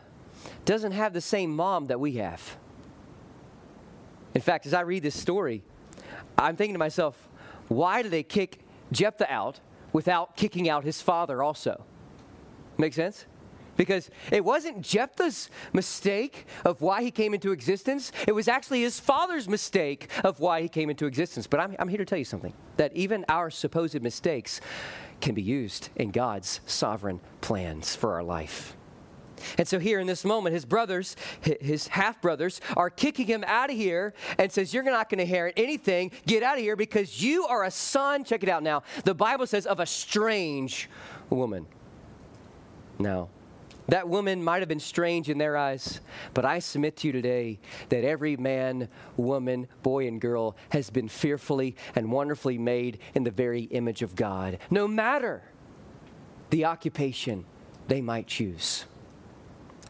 doesn't 0.65 0.91
have 0.91 1.13
the 1.13 1.21
same 1.21 1.55
mom 1.55 1.87
that 1.87 1.99
we 1.99 2.13
have. 2.13 2.57
In 4.33 4.41
fact, 4.41 4.65
as 4.65 4.73
I 4.73 4.81
read 4.81 5.03
this 5.03 5.19
story, 5.19 5.63
I'm 6.37 6.55
thinking 6.55 6.75
to 6.75 6.79
myself, 6.79 7.27
why 7.67 8.01
did 8.01 8.11
they 8.11 8.23
kick 8.23 8.59
Jephthah 8.91 9.31
out 9.31 9.59
without 9.93 10.37
kicking 10.37 10.69
out 10.69 10.83
his 10.83 11.01
father 11.01 11.41
also? 11.41 11.83
Make 12.77 12.93
sense? 12.93 13.25
Because 13.77 14.09
it 14.31 14.43
wasn't 14.43 14.81
Jephthah's 14.81 15.49
mistake 15.71 16.45
of 16.65 16.81
why 16.81 17.03
he 17.03 17.11
came 17.11 17.33
into 17.33 17.51
existence. 17.51 18.11
It 18.27 18.33
was 18.33 18.47
actually 18.47 18.81
his 18.81 18.99
father's 18.99 19.47
mistake 19.47 20.09
of 20.23 20.39
why 20.39 20.61
he 20.61 20.69
came 20.69 20.89
into 20.89 21.05
existence. 21.05 21.47
But 21.47 21.59
I'm, 21.59 21.75
I'm 21.79 21.87
here 21.87 21.99
to 21.99 22.05
tell 22.05 22.17
you 22.17 22.25
something 22.25 22.53
that 22.77 22.95
even 22.95 23.25
our 23.29 23.49
supposed 23.49 24.01
mistakes 24.01 24.59
can 25.21 25.33
be 25.33 25.41
used 25.41 25.89
in 25.95 26.11
God's 26.11 26.59
sovereign 26.65 27.19
plans 27.41 27.95
for 27.95 28.13
our 28.13 28.23
life. 28.23 28.75
And 29.57 29.67
so 29.67 29.79
here 29.79 29.99
in 29.99 30.07
this 30.07 30.25
moment, 30.25 30.53
his 30.53 30.65
brothers, 30.65 31.15
his 31.41 31.87
half 31.87 32.21
brothers, 32.21 32.61
are 32.75 32.89
kicking 32.89 33.27
him 33.27 33.43
out 33.45 33.69
of 33.69 33.75
here 33.75 34.13
and 34.37 34.51
says, 34.51 34.73
You're 34.73 34.83
not 34.83 35.09
going 35.09 35.19
to 35.19 35.23
inherit 35.23 35.53
anything. 35.57 36.11
Get 36.25 36.43
out 36.43 36.57
of 36.57 36.63
here 36.63 36.75
because 36.75 37.21
you 37.21 37.45
are 37.45 37.63
a 37.63 37.71
son. 37.71 38.23
Check 38.23 38.43
it 38.43 38.49
out 38.49 38.63
now. 38.63 38.83
The 39.03 39.13
Bible 39.13 39.47
says 39.47 39.65
of 39.65 39.79
a 39.79 39.85
strange 39.85 40.89
woman. 41.29 41.67
Now, 42.99 43.29
that 43.87 44.09
woman 44.09 44.43
might 44.43 44.59
have 44.59 44.69
been 44.69 44.79
strange 44.79 45.29
in 45.29 45.37
their 45.37 45.55
eyes, 45.57 46.01
but 46.33 46.45
I 46.45 46.59
submit 46.59 46.97
to 46.97 47.07
you 47.07 47.13
today 47.13 47.59
that 47.89 48.03
every 48.03 48.37
man, 48.37 48.89
woman, 49.15 49.67
boy, 49.83 50.07
and 50.07 50.19
girl 50.19 50.55
has 50.69 50.89
been 50.89 51.07
fearfully 51.07 51.75
and 51.95 52.11
wonderfully 52.11 52.57
made 52.57 52.99
in 53.13 53.23
the 53.23 53.31
very 53.31 53.63
image 53.63 54.01
of 54.01 54.15
God, 54.15 54.59
no 54.69 54.87
matter 54.87 55.43
the 56.49 56.65
occupation 56.65 57.45
they 57.87 58.01
might 58.01 58.27
choose. 58.27 58.85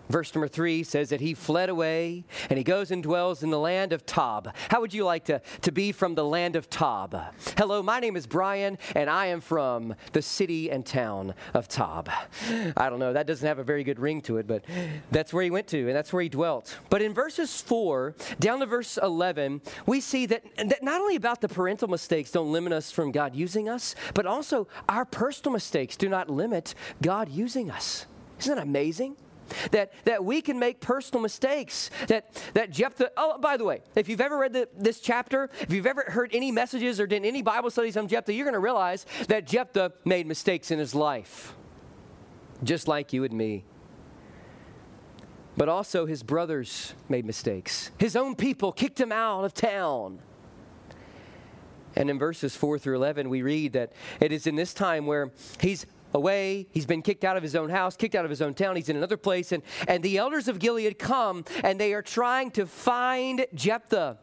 Verse 0.09 0.33
number 0.33 0.47
three 0.47 0.83
says 0.83 1.09
that 1.09 1.19
he 1.19 1.33
fled 1.33 1.69
away 1.69 2.23
and 2.49 2.57
he 2.57 2.63
goes 2.63 2.91
and 2.91 3.03
dwells 3.03 3.43
in 3.43 3.49
the 3.49 3.59
land 3.59 3.91
of 3.91 4.05
Tob. 4.05 4.53
How 4.69 4.79
would 4.81 4.93
you 4.93 5.03
like 5.03 5.25
to, 5.25 5.41
to 5.61 5.71
be 5.71 5.91
from 5.91 6.15
the 6.15 6.23
land 6.23 6.55
of 6.55 6.69
Tob? 6.69 7.15
Hello, 7.57 7.83
my 7.83 7.99
name 7.99 8.15
is 8.15 8.25
Brian 8.25 8.77
and 8.95 9.09
I 9.09 9.27
am 9.27 9.41
from 9.41 9.95
the 10.13 10.21
city 10.21 10.71
and 10.71 10.85
town 10.85 11.33
of 11.53 11.67
Tob. 11.67 12.09
I 12.77 12.89
don't 12.89 12.99
know, 12.99 13.13
that 13.13 13.27
doesn't 13.27 13.47
have 13.47 13.59
a 13.59 13.63
very 13.63 13.83
good 13.83 13.99
ring 13.99 14.21
to 14.21 14.37
it, 14.37 14.47
but 14.47 14.63
that's 15.11 15.33
where 15.33 15.43
he 15.43 15.49
went 15.49 15.67
to 15.67 15.87
and 15.87 15.95
that's 15.95 16.13
where 16.13 16.23
he 16.23 16.29
dwelt. 16.29 16.77
But 16.89 17.01
in 17.01 17.13
verses 17.13 17.59
four 17.61 18.15
down 18.39 18.59
to 18.59 18.65
verse 18.65 18.97
11, 19.01 19.61
we 19.85 19.99
see 19.99 20.25
that, 20.27 20.43
that 20.57 20.83
not 20.83 21.01
only 21.01 21.15
about 21.15 21.41
the 21.41 21.49
parental 21.49 21.89
mistakes 21.89 22.31
don't 22.31 22.51
limit 22.51 22.71
us 22.71 22.91
from 22.91 23.11
God 23.11 23.35
using 23.35 23.67
us, 23.67 23.95
but 24.13 24.25
also 24.25 24.67
our 24.87 25.03
personal 25.05 25.51
mistakes 25.51 25.97
do 25.97 26.07
not 26.07 26.29
limit 26.29 26.75
God 27.01 27.29
using 27.29 27.69
us. 27.69 28.05
Isn't 28.39 28.55
that 28.55 28.63
amazing? 28.63 29.17
That, 29.71 29.91
that 30.05 30.23
we 30.23 30.41
can 30.41 30.59
make 30.59 30.79
personal 30.79 31.21
mistakes. 31.21 31.89
That, 32.07 32.41
that 32.53 32.71
Jephthah, 32.71 33.11
oh, 33.17 33.37
by 33.37 33.57
the 33.57 33.65
way, 33.65 33.81
if 33.95 34.09
you've 34.09 34.21
ever 34.21 34.37
read 34.37 34.53
the, 34.53 34.69
this 34.77 34.99
chapter, 34.99 35.49
if 35.61 35.71
you've 35.71 35.87
ever 35.87 36.05
heard 36.07 36.31
any 36.33 36.51
messages 36.51 36.99
or 36.99 37.07
done 37.07 37.25
any 37.25 37.41
Bible 37.41 37.69
studies 37.69 37.97
on 37.97 38.07
Jephthah, 38.07 38.33
you're 38.33 38.45
going 38.45 38.53
to 38.53 38.59
realize 38.59 39.05
that 39.27 39.45
Jephthah 39.47 39.93
made 40.05 40.27
mistakes 40.27 40.71
in 40.71 40.79
his 40.79 40.95
life, 40.95 41.53
just 42.63 42.87
like 42.87 43.13
you 43.13 43.23
and 43.23 43.33
me. 43.33 43.63
But 45.55 45.69
also, 45.69 46.05
his 46.05 46.21
brothers 46.21 46.93
made 47.09 47.25
mistakes. 47.25 47.89
His 47.97 48.15
own 48.15 48.35
people 48.35 48.71
kicked 48.71 49.01
him 49.01 49.11
out 49.11 49.43
of 49.43 49.55
town. 49.55 50.19
And 51.95 52.11
in 52.11 52.19
verses 52.19 52.55
4 52.55 52.77
through 52.77 52.95
11, 52.97 53.27
we 53.27 53.41
read 53.41 53.73
that 53.73 53.91
it 54.19 54.31
is 54.31 54.45
in 54.45 54.55
this 54.55 54.71
time 54.71 55.07
where 55.07 55.31
he's 55.59 55.87
away. 56.13 56.67
He's 56.71 56.85
been 56.85 57.01
kicked 57.01 57.23
out 57.23 57.37
of 57.37 57.43
his 57.43 57.55
own 57.55 57.69
house, 57.69 57.95
kicked 57.95 58.15
out 58.15 58.25
of 58.25 58.29
his 58.29 58.41
own 58.41 58.53
town. 58.53 58.75
He's 58.75 58.89
in 58.89 58.97
another 58.97 59.17
place. 59.17 59.51
And, 59.51 59.63
and 59.87 60.03
the 60.03 60.17
elders 60.17 60.47
of 60.47 60.59
Gilead 60.59 60.99
come 60.99 61.45
and 61.63 61.79
they 61.79 61.93
are 61.93 62.01
trying 62.01 62.51
to 62.51 62.65
find 62.65 63.45
Jephthah. 63.53 64.17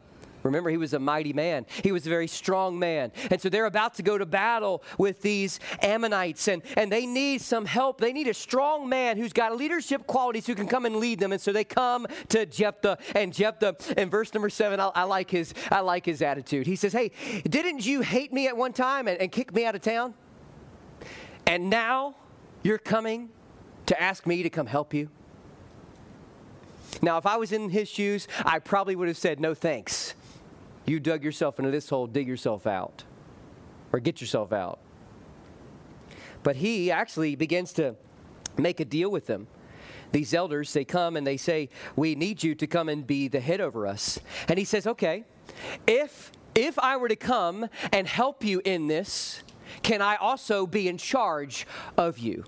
Remember, 0.45 0.69
he 0.69 0.77
was 0.77 0.93
a 0.93 0.99
mighty 0.99 1.33
man. 1.33 1.65
He 1.83 1.91
was 1.91 2.05
a 2.05 2.09
very 2.09 2.27
strong 2.27 2.77
man. 2.77 3.11
And 3.31 3.41
so 3.41 3.49
they're 3.49 3.65
about 3.65 3.95
to 3.95 4.03
go 4.03 4.17
to 4.17 4.25
battle 4.25 4.83
with 4.99 5.21
these 5.21 5.59
Ammonites, 5.81 6.47
and, 6.47 6.61
and 6.77 6.91
they 6.91 7.07
need 7.07 7.41
some 7.41 7.65
help. 7.65 7.99
They 7.99 8.13
need 8.13 8.27
a 8.27 8.33
strong 8.33 8.87
man 8.87 9.17
who's 9.17 9.33
got 9.33 9.57
leadership 9.57 10.05
qualities 10.05 10.45
who 10.45 10.53
can 10.53 10.67
come 10.67 10.85
and 10.85 10.97
lead 10.97 11.19
them. 11.19 11.31
And 11.31 11.41
so 11.41 11.51
they 11.51 11.63
come 11.63 12.05
to 12.29 12.45
Jephthah. 12.45 12.99
And 13.15 13.33
Jephthah, 13.33 13.75
in 13.97 14.09
verse 14.11 14.33
number 14.35 14.49
seven, 14.49 14.79
I, 14.79 14.91
I 14.93 15.03
like, 15.03 15.31
his, 15.31 15.53
I 15.71 15.79
like 15.79 16.05
his 16.05 16.21
attitude. 16.21 16.67
He 16.67 16.75
says, 16.75 16.93
Hey, 16.93 17.11
didn't 17.49 17.85
you 17.85 18.01
hate 18.01 18.31
me 18.31 18.47
at 18.47 18.55
one 18.55 18.73
time 18.73 19.07
and, 19.07 19.19
and 19.19 19.31
kick 19.31 19.53
me 19.53 19.65
out 19.65 19.73
of 19.73 19.81
town? 19.81 20.13
And 21.47 21.69
now 21.69 22.15
you're 22.63 22.77
coming 22.77 23.29
to 23.85 24.01
ask 24.01 24.25
me 24.25 24.43
to 24.43 24.49
come 24.49 24.67
help 24.67 24.93
you? 24.93 25.09
Now, 27.01 27.17
if 27.17 27.25
I 27.25 27.37
was 27.37 27.51
in 27.51 27.69
his 27.69 27.89
shoes, 27.89 28.27
I 28.45 28.59
probably 28.59 28.95
would 28.95 29.07
have 29.07 29.17
said, 29.17 29.39
No 29.39 29.53
thanks. 29.53 30.15
You 30.85 30.99
dug 30.99 31.23
yourself 31.23 31.59
into 31.59 31.71
this 31.71 31.89
hole, 31.89 32.07
dig 32.07 32.27
yourself 32.27 32.67
out, 32.67 33.03
or 33.91 33.99
get 33.99 34.21
yourself 34.21 34.53
out. 34.53 34.79
But 36.43 36.57
he 36.57 36.91
actually 36.91 37.35
begins 37.35 37.73
to 37.73 37.95
make 38.57 38.79
a 38.79 38.85
deal 38.85 39.09
with 39.09 39.25
them. 39.25 39.47
These 40.11 40.33
elders, 40.33 40.71
they 40.71 40.85
come 40.85 41.17
and 41.17 41.25
they 41.25 41.37
say, 41.37 41.69
We 41.95 42.15
need 42.15 42.43
you 42.43 42.55
to 42.55 42.67
come 42.67 42.87
and 42.87 43.05
be 43.05 43.27
the 43.27 43.39
head 43.39 43.61
over 43.61 43.85
us. 43.87 44.19
And 44.47 44.57
he 44.57 44.65
says, 44.65 44.87
Okay, 44.87 45.25
if 45.87 46.31
if 46.53 46.79
I 46.79 46.95
were 46.95 47.09
to 47.09 47.17
come 47.17 47.67
and 47.91 48.07
help 48.07 48.43
you 48.43 48.61
in 48.63 48.87
this, 48.87 49.43
can 49.83 50.01
I 50.01 50.15
also 50.15 50.65
be 50.65 50.87
in 50.87 50.97
charge 50.97 51.67
of 51.97 52.17
you? 52.17 52.43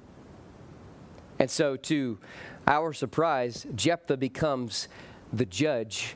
And 1.40 1.50
so, 1.50 1.76
to 1.76 2.18
our 2.66 2.94
surprise, 2.94 3.66
Jephthah 3.76 4.18
becomes 4.18 4.88
the 5.32 5.46
judge 5.46 6.16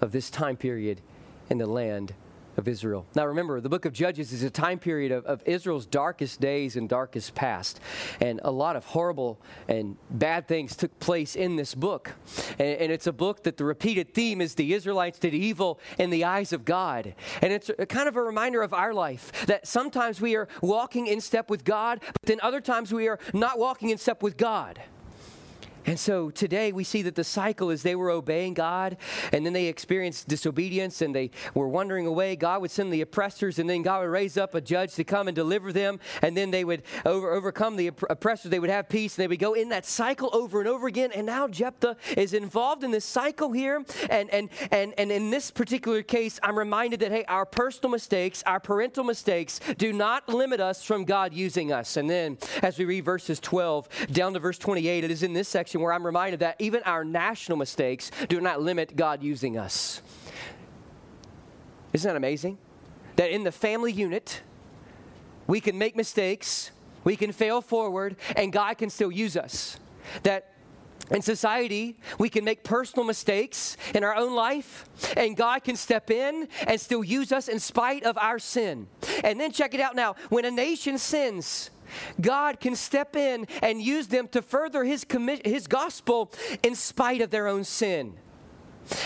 of 0.00 0.12
this 0.12 0.30
time 0.30 0.56
period 0.56 1.00
in 1.48 1.58
the 1.58 1.66
land 1.66 2.14
of 2.60 2.68
Israel. 2.68 3.06
Now 3.16 3.26
remember, 3.26 3.60
the 3.60 3.68
book 3.68 3.86
of 3.86 3.92
Judges 3.92 4.32
is 4.32 4.44
a 4.44 4.50
time 4.50 4.78
period 4.78 5.10
of, 5.10 5.24
of, 5.24 5.42
Israel's 5.46 5.86
darkest 5.86 6.40
days 6.40 6.76
and 6.76 6.88
darkest 6.88 7.34
past. 7.34 7.80
And 8.20 8.40
a 8.44 8.50
lot 8.50 8.76
of 8.76 8.84
horrible 8.84 9.40
and 9.66 9.96
bad 10.10 10.46
things 10.46 10.76
took 10.76 10.96
place 11.00 11.34
in 11.34 11.56
this 11.56 11.74
book. 11.74 12.12
And, 12.58 12.78
and 12.78 12.92
it's 12.92 13.08
a 13.08 13.12
book 13.12 13.42
that 13.44 13.56
the 13.56 13.64
repeated 13.64 14.14
theme 14.14 14.40
is 14.40 14.54
the 14.54 14.74
Israelites 14.74 15.18
did 15.18 15.34
evil 15.34 15.80
in 15.98 16.10
the 16.10 16.24
eyes 16.24 16.52
of 16.52 16.64
God. 16.64 17.14
And 17.42 17.52
it's 17.52 17.70
a, 17.76 17.86
kind 17.86 18.08
of 18.08 18.16
a 18.16 18.22
reminder 18.22 18.62
of 18.62 18.72
our 18.72 18.94
life 18.94 19.46
that 19.46 19.66
sometimes 19.66 20.20
we 20.20 20.36
are 20.36 20.46
walking 20.60 21.06
in 21.06 21.20
step 21.20 21.50
with 21.50 21.64
God, 21.64 22.00
but 22.02 22.22
then 22.26 22.38
other 22.42 22.60
times 22.60 22.92
we 22.92 23.08
are 23.08 23.18
not 23.32 23.58
walking 23.58 23.88
in 23.88 23.98
step 23.98 24.22
with 24.22 24.36
God. 24.36 24.80
And 25.86 25.98
so 25.98 26.30
today 26.30 26.72
we 26.72 26.84
see 26.84 27.02
that 27.02 27.14
the 27.14 27.24
cycle 27.24 27.70
is 27.70 27.82
they 27.82 27.94
were 27.94 28.10
obeying 28.10 28.54
God 28.54 28.98
and 29.32 29.46
then 29.46 29.54
they 29.54 29.66
experienced 29.66 30.28
disobedience 30.28 31.00
and 31.00 31.14
they 31.14 31.30
were 31.54 31.68
wandering 31.68 32.06
away. 32.06 32.36
God 32.36 32.60
would 32.60 32.70
send 32.70 32.92
the 32.92 33.00
oppressors 33.00 33.58
and 33.58 33.68
then 33.68 33.82
God 33.82 34.02
would 34.02 34.10
raise 34.10 34.36
up 34.36 34.54
a 34.54 34.60
judge 34.60 34.94
to 34.94 35.04
come 35.04 35.26
and 35.28 35.34
deliver 35.34 35.72
them. 35.72 35.98
And 36.20 36.36
then 36.36 36.50
they 36.50 36.64
would 36.64 36.82
over, 37.06 37.32
overcome 37.32 37.76
the 37.76 37.86
oppressors. 37.88 38.50
They 38.50 38.58
would 38.58 38.70
have 38.70 38.88
peace 38.88 39.16
and 39.16 39.22
they 39.22 39.28
would 39.28 39.38
go 39.38 39.54
in 39.54 39.70
that 39.70 39.86
cycle 39.86 40.28
over 40.32 40.60
and 40.60 40.68
over 40.68 40.86
again. 40.86 41.12
And 41.14 41.26
now 41.26 41.48
Jephthah 41.48 41.96
is 42.16 42.34
involved 42.34 42.84
in 42.84 42.90
this 42.90 43.06
cycle 43.06 43.52
here. 43.52 43.82
And, 44.10 44.28
and, 44.30 44.50
and, 44.70 44.92
and 44.98 45.10
in 45.10 45.30
this 45.30 45.50
particular 45.50 46.02
case, 46.02 46.38
I'm 46.42 46.58
reminded 46.58 47.00
that, 47.00 47.10
hey, 47.10 47.24
our 47.24 47.46
personal 47.46 47.90
mistakes, 47.90 48.42
our 48.44 48.60
parental 48.60 49.04
mistakes 49.04 49.60
do 49.78 49.92
not 49.94 50.28
limit 50.28 50.60
us 50.60 50.84
from 50.84 51.04
God 51.04 51.32
using 51.32 51.72
us. 51.72 51.96
And 51.96 52.10
then 52.10 52.36
as 52.62 52.78
we 52.78 52.84
read 52.84 53.04
verses 53.04 53.40
12 53.40 53.88
down 54.12 54.34
to 54.34 54.38
verse 54.38 54.58
28, 54.58 55.04
it 55.04 55.10
is 55.10 55.22
in 55.22 55.32
this 55.32 55.48
section 55.48 55.69
section 55.70 55.82
where 55.82 55.92
I'm 55.92 56.04
reminded 56.04 56.40
that 56.40 56.56
even 56.58 56.82
our 56.82 57.04
national 57.04 57.56
mistakes 57.56 58.10
do 58.28 58.40
not 58.40 58.60
limit 58.60 58.96
God 58.96 59.22
using 59.22 59.56
us. 59.56 60.02
Isn't 61.92 62.08
that 62.08 62.16
amazing? 62.16 62.58
That 63.14 63.30
in 63.30 63.44
the 63.44 63.52
family 63.52 63.92
unit, 63.92 64.42
we 65.46 65.60
can 65.60 65.78
make 65.78 65.94
mistakes, 65.94 66.72
we 67.04 67.14
can 67.14 67.30
fail 67.30 67.60
forward, 67.60 68.16
and 68.34 68.52
God 68.52 68.78
can 68.78 68.90
still 68.90 69.12
use 69.12 69.36
us. 69.36 69.78
That 70.24 70.54
in 71.08 71.22
society, 71.22 71.96
we 72.18 72.28
can 72.28 72.44
make 72.44 72.64
personal 72.64 73.04
mistakes 73.04 73.76
in 73.94 74.02
our 74.02 74.16
own 74.16 74.34
life, 74.34 74.86
and 75.16 75.36
God 75.36 75.62
can 75.62 75.76
step 75.76 76.10
in 76.10 76.48
and 76.66 76.80
still 76.80 77.04
use 77.04 77.30
us 77.30 77.46
in 77.46 77.60
spite 77.60 78.02
of 78.02 78.18
our 78.18 78.40
sin. 78.40 78.88
And 79.22 79.38
then 79.38 79.52
check 79.52 79.72
it 79.74 79.80
out 79.80 79.94
now 79.94 80.16
when 80.30 80.44
a 80.44 80.50
nation 80.50 80.98
sins, 80.98 81.70
God 82.20 82.60
can 82.60 82.76
step 82.76 83.16
in 83.16 83.46
and 83.62 83.80
use 83.80 84.08
them 84.08 84.28
to 84.28 84.42
further 84.42 84.84
his, 84.84 85.04
commi- 85.04 85.44
his 85.44 85.66
gospel 85.66 86.32
in 86.62 86.74
spite 86.74 87.20
of 87.20 87.30
their 87.30 87.48
own 87.48 87.64
sin. 87.64 88.16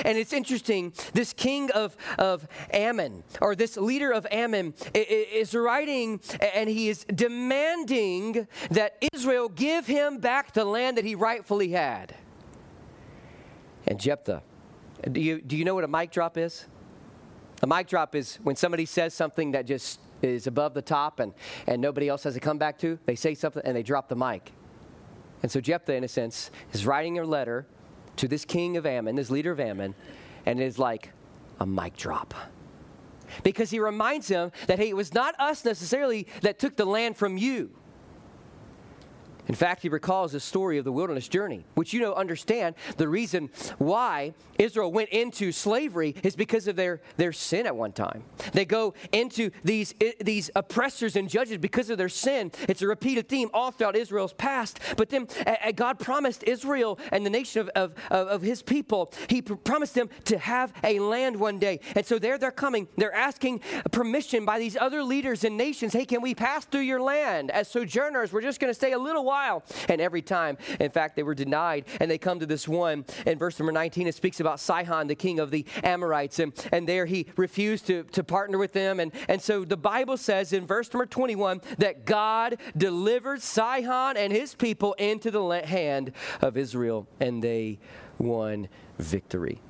And 0.04 0.16
it's 0.16 0.32
interesting, 0.32 0.92
this 1.12 1.32
king 1.32 1.70
of, 1.72 1.96
of 2.18 2.46
Ammon, 2.72 3.22
or 3.40 3.54
this 3.54 3.76
leader 3.76 4.12
of 4.12 4.26
Ammon, 4.30 4.74
is 4.94 5.54
writing 5.54 6.20
and 6.54 6.70
he 6.70 6.88
is 6.88 7.04
demanding 7.04 8.46
that 8.70 8.96
Israel 9.12 9.48
give 9.48 9.86
him 9.86 10.18
back 10.18 10.52
the 10.52 10.64
land 10.64 10.96
that 10.96 11.04
he 11.04 11.14
rightfully 11.14 11.70
had. 11.70 12.14
And 13.86 14.00
Jephthah, 14.00 14.42
do 15.10 15.20
you, 15.20 15.42
do 15.42 15.56
you 15.56 15.64
know 15.64 15.74
what 15.74 15.84
a 15.84 15.88
mic 15.88 16.10
drop 16.10 16.38
is? 16.38 16.64
A 17.62 17.66
mic 17.66 17.86
drop 17.86 18.14
is 18.14 18.36
when 18.42 18.56
somebody 18.56 18.86
says 18.86 19.14
something 19.14 19.52
that 19.52 19.66
just 19.66 20.00
is 20.24 20.46
above 20.46 20.74
the 20.74 20.82
top 20.82 21.20
and, 21.20 21.32
and 21.66 21.80
nobody 21.80 22.08
else 22.08 22.24
has 22.24 22.34
to 22.34 22.40
come 22.40 22.58
back 22.58 22.78
to, 22.78 22.98
they 23.06 23.14
say 23.14 23.34
something 23.34 23.62
and 23.64 23.76
they 23.76 23.82
drop 23.82 24.08
the 24.08 24.16
mic. 24.16 24.52
And 25.42 25.50
so 25.50 25.60
Jephthah, 25.60 25.94
in 25.94 26.04
a 26.04 26.08
sense, 26.08 26.50
is 26.72 26.86
writing 26.86 27.18
a 27.18 27.24
letter 27.24 27.66
to 28.16 28.28
this 28.28 28.44
king 28.44 28.76
of 28.76 28.86
Ammon, 28.86 29.16
this 29.16 29.30
leader 29.30 29.52
of 29.52 29.60
Ammon, 29.60 29.94
and 30.46 30.60
it 30.60 30.64
is 30.64 30.78
like 30.78 31.10
a 31.60 31.66
mic 31.66 31.96
drop. 31.96 32.34
Because 33.42 33.70
he 33.70 33.80
reminds 33.80 34.28
him 34.28 34.52
that, 34.66 34.78
hey, 34.78 34.88
it 34.88 34.96
was 34.96 35.12
not 35.12 35.34
us 35.38 35.64
necessarily 35.64 36.26
that 36.42 36.58
took 36.58 36.76
the 36.76 36.84
land 36.84 37.16
from 37.16 37.36
you. 37.36 37.70
In 39.46 39.54
fact, 39.54 39.82
he 39.82 39.88
recalls 39.88 40.32
the 40.32 40.40
story 40.40 40.78
of 40.78 40.84
the 40.84 40.92
wilderness 40.92 41.28
journey, 41.28 41.66
which 41.74 41.92
you 41.92 42.00
know 42.00 42.14
understand 42.14 42.74
the 42.96 43.08
reason 43.08 43.50
why 43.78 44.32
Israel 44.58 44.90
went 44.90 45.10
into 45.10 45.52
slavery 45.52 46.14
is 46.22 46.34
because 46.34 46.66
of 46.66 46.76
their, 46.76 47.02
their 47.16 47.32
sin 47.32 47.66
at 47.66 47.76
one 47.76 47.92
time. 47.92 48.24
They 48.52 48.64
go 48.64 48.94
into 49.12 49.50
these, 49.62 49.94
these 50.20 50.50
oppressors 50.56 51.16
and 51.16 51.28
judges 51.28 51.58
because 51.58 51.90
of 51.90 51.98
their 51.98 52.08
sin. 52.08 52.52
It's 52.68 52.80
a 52.80 52.86
repeated 52.86 53.28
theme 53.28 53.50
all 53.52 53.70
throughout 53.70 53.96
Israel's 53.96 54.32
past. 54.32 54.80
But 54.96 55.10
then 55.10 55.28
uh, 55.46 55.72
God 55.72 55.98
promised 55.98 56.44
Israel 56.44 56.98
and 57.12 57.26
the 57.26 57.30
nation 57.30 57.60
of, 57.60 57.70
of, 57.74 57.98
of 58.10 58.42
his 58.42 58.62
people, 58.62 59.12
he 59.28 59.42
pr- 59.42 59.54
promised 59.54 59.94
them 59.94 60.08
to 60.24 60.38
have 60.38 60.72
a 60.82 61.00
land 61.00 61.36
one 61.36 61.58
day. 61.58 61.80
And 61.94 62.06
so 62.06 62.18
there 62.18 62.38
they're 62.38 62.50
coming. 62.50 62.88
They're 62.96 63.14
asking 63.14 63.60
permission 63.92 64.44
by 64.46 64.58
these 64.58 64.76
other 64.76 65.02
leaders 65.02 65.44
and 65.44 65.56
nations 65.58 65.92
hey, 65.92 66.06
can 66.06 66.22
we 66.22 66.34
pass 66.34 66.64
through 66.64 66.80
your 66.80 67.00
land 67.00 67.50
as 67.50 67.68
sojourners? 67.68 68.32
We're 68.32 68.40
just 68.40 68.58
going 68.58 68.70
to 68.70 68.74
stay 68.74 68.92
a 68.92 68.98
little 68.98 69.24
while 69.24 69.33
trial. 69.34 69.64
And 69.88 70.00
every 70.00 70.22
time, 70.22 70.56
in 70.78 70.90
fact, 70.90 71.16
they 71.16 71.22
were 71.22 71.34
denied. 71.34 71.86
And 72.00 72.10
they 72.10 72.18
come 72.18 72.38
to 72.40 72.46
this 72.46 72.68
one. 72.68 73.04
In 73.26 73.38
verse 73.38 73.58
number 73.58 73.72
19, 73.72 74.06
it 74.06 74.14
speaks 74.14 74.38
about 74.40 74.60
Sihon, 74.60 75.08
the 75.08 75.14
king 75.14 75.40
of 75.40 75.50
the 75.50 75.66
Amorites. 75.82 76.38
And, 76.38 76.52
and 76.70 76.88
there 76.88 77.04
he 77.06 77.26
refused 77.36 77.86
to, 77.88 78.04
to 78.04 78.22
partner 78.22 78.58
with 78.58 78.72
them. 78.72 79.00
And, 79.00 79.12
and 79.28 79.42
so 79.42 79.64
the 79.64 79.76
Bible 79.76 80.16
says 80.16 80.52
in 80.52 80.66
verse 80.66 80.92
number 80.92 81.06
21 81.06 81.60
that 81.78 82.04
God 82.04 82.58
delivered 82.76 83.42
Sihon 83.42 84.16
and 84.16 84.32
his 84.32 84.54
people 84.54 84.92
into 84.94 85.30
the 85.30 85.62
hand 85.64 86.12
of 86.40 86.56
Israel. 86.56 87.08
And 87.18 87.42
they 87.42 87.80
won 88.18 88.68
victory. 88.98 89.60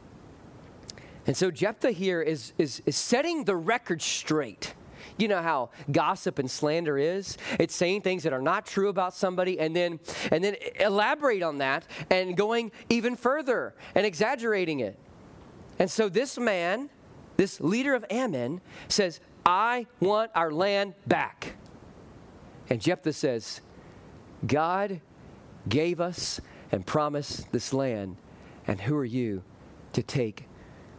And 1.26 1.34
so 1.34 1.50
Jephthah 1.50 1.92
here 1.92 2.20
is, 2.20 2.52
is, 2.58 2.82
is 2.84 2.96
setting 2.96 3.44
the 3.44 3.56
record 3.56 4.02
straight. 4.02 4.74
You 5.16 5.28
know 5.28 5.42
how 5.42 5.70
gossip 5.90 6.38
and 6.38 6.50
slander 6.50 6.98
is? 6.98 7.36
It's 7.58 7.74
saying 7.74 8.02
things 8.02 8.22
that 8.22 8.32
are 8.32 8.42
not 8.42 8.66
true 8.66 8.88
about 8.88 9.14
somebody 9.14 9.58
and 9.58 9.74
then 9.74 10.00
and 10.30 10.42
then 10.42 10.56
elaborate 10.78 11.42
on 11.42 11.58
that 11.58 11.86
and 12.10 12.36
going 12.36 12.72
even 12.88 13.16
further 13.16 13.74
and 13.94 14.06
exaggerating 14.06 14.80
it. 14.80 14.98
And 15.78 15.90
so 15.90 16.08
this 16.08 16.38
man, 16.38 16.90
this 17.36 17.60
leader 17.60 17.94
of 17.94 18.04
Ammon 18.10 18.60
says, 18.88 19.20
"I 19.44 19.86
want 20.00 20.30
our 20.34 20.50
land 20.50 20.94
back." 21.06 21.56
And 22.70 22.80
Jephthah 22.80 23.12
says, 23.12 23.60
"God 24.46 25.00
gave 25.68 26.00
us 26.00 26.40
and 26.70 26.86
promised 26.86 27.52
this 27.52 27.72
land, 27.72 28.16
and 28.66 28.80
who 28.80 28.96
are 28.96 29.04
you 29.04 29.42
to 29.92 30.02
take 30.02 30.46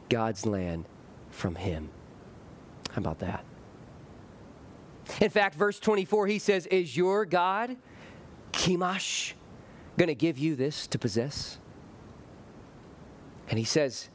God's 0.09 0.45
land 0.45 0.85
from 1.29 1.55
him. 1.55 1.89
How 2.91 3.01
about 3.01 3.19
that? 3.19 3.43
In 5.21 5.29
fact, 5.29 5.55
verse 5.55 5.79
24, 5.79 6.27
he 6.27 6.39
says, 6.39 6.65
Is 6.67 6.95
your 6.95 7.25
God, 7.25 7.77
Chemosh, 8.51 9.33
going 9.97 10.07
to 10.07 10.15
give 10.15 10.37
you 10.37 10.55
this 10.55 10.87
to 10.87 10.99
possess? 10.99 11.57
And 13.49 13.59
he 13.59 13.65
says, 13.65 14.09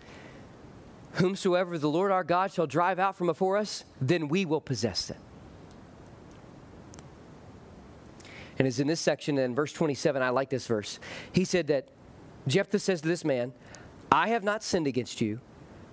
Whomsoever 1.15 1.79
the 1.79 1.89
Lord 1.89 2.13
our 2.13 2.25
God 2.25 2.53
shall 2.53 2.67
drive 2.67 2.99
out 2.99 3.17
from 3.17 3.27
before 3.27 3.57
us, 3.57 3.85
then 4.01 4.29
we 4.29 4.45
will 4.45 4.61
possess 4.61 5.11
it. 5.11 5.17
And 8.59 8.69
it's 8.69 8.79
in 8.79 8.87
this 8.87 9.01
section, 9.01 9.39
in 9.39 9.55
verse 9.55 9.73
27, 9.73 10.23
I 10.23 10.29
like 10.29 10.51
this 10.51 10.67
verse. 10.67 11.01
He 11.33 11.45
said 11.45 11.69
that 11.69 11.89
Jephthah 12.47 12.79
says 12.79 13.01
to 13.01 13.09
this 13.09 13.25
man, 13.25 13.53
I 14.13 14.29
have 14.29 14.45
not 14.45 14.63
sinned 14.63 14.87
against 14.87 15.21
you, 15.21 15.41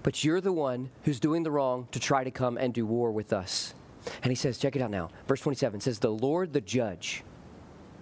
but 0.04 0.24
you're 0.24 0.42
the 0.42 0.52
one 0.52 0.90
who's 1.04 1.20
doing 1.20 1.44
the 1.44 1.52
wrong 1.52 1.88
to 1.92 2.00
try 2.00 2.24
to 2.24 2.32
come 2.32 2.58
and 2.58 2.74
do 2.74 2.86
war 2.86 3.12
with 3.12 3.32
us. 3.32 3.74
And 4.24 4.32
he 4.32 4.36
says, 4.36 4.58
check 4.58 4.76
it 4.76 4.82
out 4.82 4.92
now. 4.92 5.10
Verse 5.28 5.42
27 5.42 5.82
says, 5.82 6.00
The 6.00 6.12
Lord 6.12 6.54
the 6.54 6.62
judge. 6.62 7.24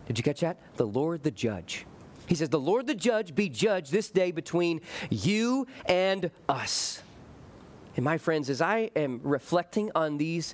Did 0.07 0.17
you 0.17 0.23
catch 0.23 0.41
that? 0.41 0.57
The 0.75 0.85
Lord 0.87 1.23
the 1.23 1.31
judge. 1.31 1.85
He 2.27 2.35
says, 2.35 2.49
The 2.49 2.59
Lord 2.59 2.87
the 2.87 2.95
judge 2.95 3.35
be 3.35 3.49
judge 3.49 3.89
this 3.89 4.09
day 4.09 4.31
between 4.31 4.81
you 5.09 5.67
and 5.85 6.31
us. 6.49 7.01
And 7.95 8.03
my 8.03 8.17
friends, 8.17 8.49
as 8.49 8.61
I 8.61 8.89
am 8.95 9.21
reflecting 9.23 9.89
on 9.95 10.17
these, 10.17 10.53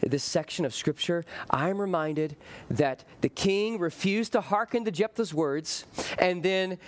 this 0.00 0.24
section 0.24 0.64
of 0.64 0.74
scripture, 0.74 1.24
I'm 1.50 1.78
reminded 1.78 2.36
that 2.70 3.04
the 3.20 3.28
king 3.28 3.78
refused 3.78 4.32
to 4.32 4.40
hearken 4.40 4.86
to 4.86 4.90
Jephthah's 4.90 5.34
words, 5.34 5.84
and 6.18 6.42
then 6.42 6.78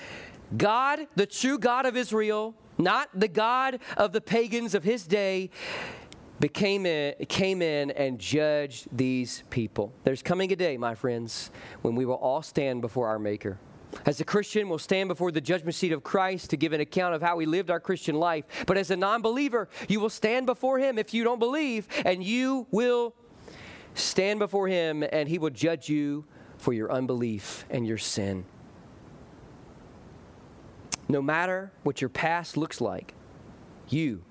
God, 0.57 1.07
the 1.17 1.27
true 1.27 1.59
God 1.59 1.85
of 1.85 1.97
Israel, 1.97 2.55
not 2.79 3.11
the 3.15 3.29
God 3.29 3.81
of 3.99 4.13
the 4.13 4.23
pagans 4.23 4.75
of 4.75 4.85
his 4.85 5.07
day, 5.07 5.51
became 6.41 6.87
in, 6.87 7.15
came 7.27 7.63
in 7.63 7.91
and 7.93 8.19
judged 8.19 8.89
these 8.91 9.45
people. 9.51 9.93
There's 10.05 10.23
coming 10.23 10.51
a 10.53 10.57
day, 10.57 10.77
my 10.79 10.95
friends, 10.95 11.51
when 11.83 11.95
we 11.95 12.07
will 12.07 12.15
all 12.15 12.43
stand 12.43 12.81
before 12.81 13.09
our 13.09 13.19
Maker. 13.19 13.59
As 14.07 14.21
a 14.21 14.25
Christian, 14.25 14.69
we'll 14.69 14.79
stand 14.79 15.09
before 15.09 15.31
the 15.33 15.41
judgment 15.41 15.75
seat 15.75 15.93
of 15.93 16.03
Christ 16.03 16.51
to 16.51 16.57
give 16.57 16.73
an 16.73 16.81
account 16.81 17.15
of 17.15 17.23
how 17.23 17.37
we 17.37 17.45
lived 17.45 17.71
our 17.71 17.81
Christian 17.81 18.15
life. 18.15 18.45
But 18.67 18.79
as 18.79 18.91
a 18.91 18.97
non 18.97 19.21
believer, 19.21 19.69
you 19.89 20.01
will 20.01 20.11
stand 20.11 20.47
before 20.47 20.79
Him 20.79 20.97
if 20.97 21.13
you 21.13 21.25
don't 21.25 21.39
believe, 21.39 21.87
and 22.05 22.25
you 22.25 22.67
will 22.71 23.15
stand 23.95 24.39
before 24.39 24.69
Him, 24.69 25.05
and 25.13 25.29
He 25.29 25.39
will 25.39 25.51
judge 25.51 25.89
you 25.89 26.25
for 26.57 26.73
your 26.73 26.91
unbelief 26.91 27.65
and 27.69 27.87
your 27.87 27.99
sin. 27.99 28.45
No 31.09 31.21
matter 31.21 31.73
what 31.83 32.01
your 32.01 32.11
past 32.11 32.57
looks 32.57 32.81
like, 32.81 33.15
you 33.89 34.23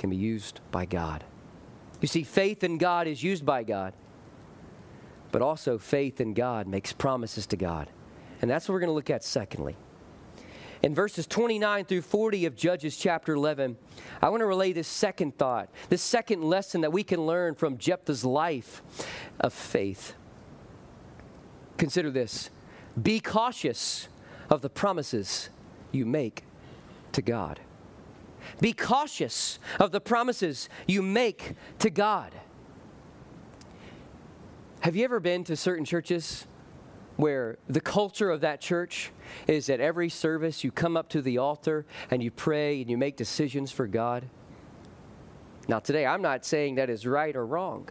can 0.00 0.10
be 0.10 0.16
used 0.16 0.60
by 0.70 0.86
God. 0.86 1.22
You 2.00 2.08
see, 2.08 2.22
faith 2.24 2.64
in 2.64 2.78
God 2.78 3.06
is 3.06 3.22
used 3.22 3.44
by 3.44 3.62
God, 3.62 3.92
but 5.30 5.42
also 5.42 5.76
faith 5.76 6.22
in 6.22 6.32
God 6.32 6.66
makes 6.66 6.90
promises 6.90 7.46
to 7.48 7.56
God. 7.56 7.90
And 8.40 8.50
that's 8.50 8.66
what 8.66 8.72
we're 8.72 8.80
going 8.80 8.88
to 8.88 8.94
look 8.94 9.10
at 9.10 9.22
secondly. 9.22 9.76
In 10.82 10.94
verses 10.94 11.26
29 11.26 11.84
through 11.84 12.00
40 12.00 12.46
of 12.46 12.56
Judges 12.56 12.96
chapter 12.96 13.34
11, 13.34 13.76
I 14.22 14.30
want 14.30 14.40
to 14.40 14.46
relay 14.46 14.72
this 14.72 14.88
second 14.88 15.36
thought, 15.36 15.68
this 15.90 16.00
second 16.00 16.42
lesson 16.42 16.80
that 16.80 16.92
we 16.92 17.04
can 17.04 17.26
learn 17.26 17.54
from 17.54 17.76
Jephthah's 17.76 18.24
life 18.24 18.82
of 19.38 19.52
faith. 19.52 20.14
Consider 21.76 22.10
this 22.10 22.48
be 23.00 23.20
cautious 23.20 24.08
of 24.48 24.62
the 24.62 24.70
promises 24.70 25.50
you 25.92 26.06
make 26.06 26.44
to 27.12 27.20
God. 27.20 27.60
Be 28.60 28.72
cautious 28.72 29.58
of 29.78 29.92
the 29.92 30.00
promises 30.00 30.68
you 30.86 31.02
make 31.02 31.54
to 31.78 31.90
God. 31.90 32.32
Have 34.80 34.96
you 34.96 35.04
ever 35.04 35.20
been 35.20 35.44
to 35.44 35.56
certain 35.56 35.84
churches 35.84 36.46
where 37.16 37.58
the 37.68 37.80
culture 37.80 38.30
of 38.30 38.40
that 38.40 38.60
church 38.60 39.12
is 39.46 39.66
that 39.66 39.78
every 39.78 40.08
service 40.08 40.64
you 40.64 40.70
come 40.70 40.96
up 40.96 41.08
to 41.10 41.20
the 41.20 41.36
altar 41.36 41.84
and 42.10 42.22
you 42.22 42.30
pray 42.30 42.80
and 42.80 42.90
you 42.90 42.96
make 42.96 43.16
decisions 43.16 43.70
for 43.70 43.86
God? 43.86 44.26
Now, 45.68 45.78
today, 45.78 46.06
I'm 46.06 46.22
not 46.22 46.44
saying 46.46 46.76
that 46.76 46.88
is 46.88 47.06
right 47.06 47.36
or 47.36 47.46
wrong. 47.46 47.88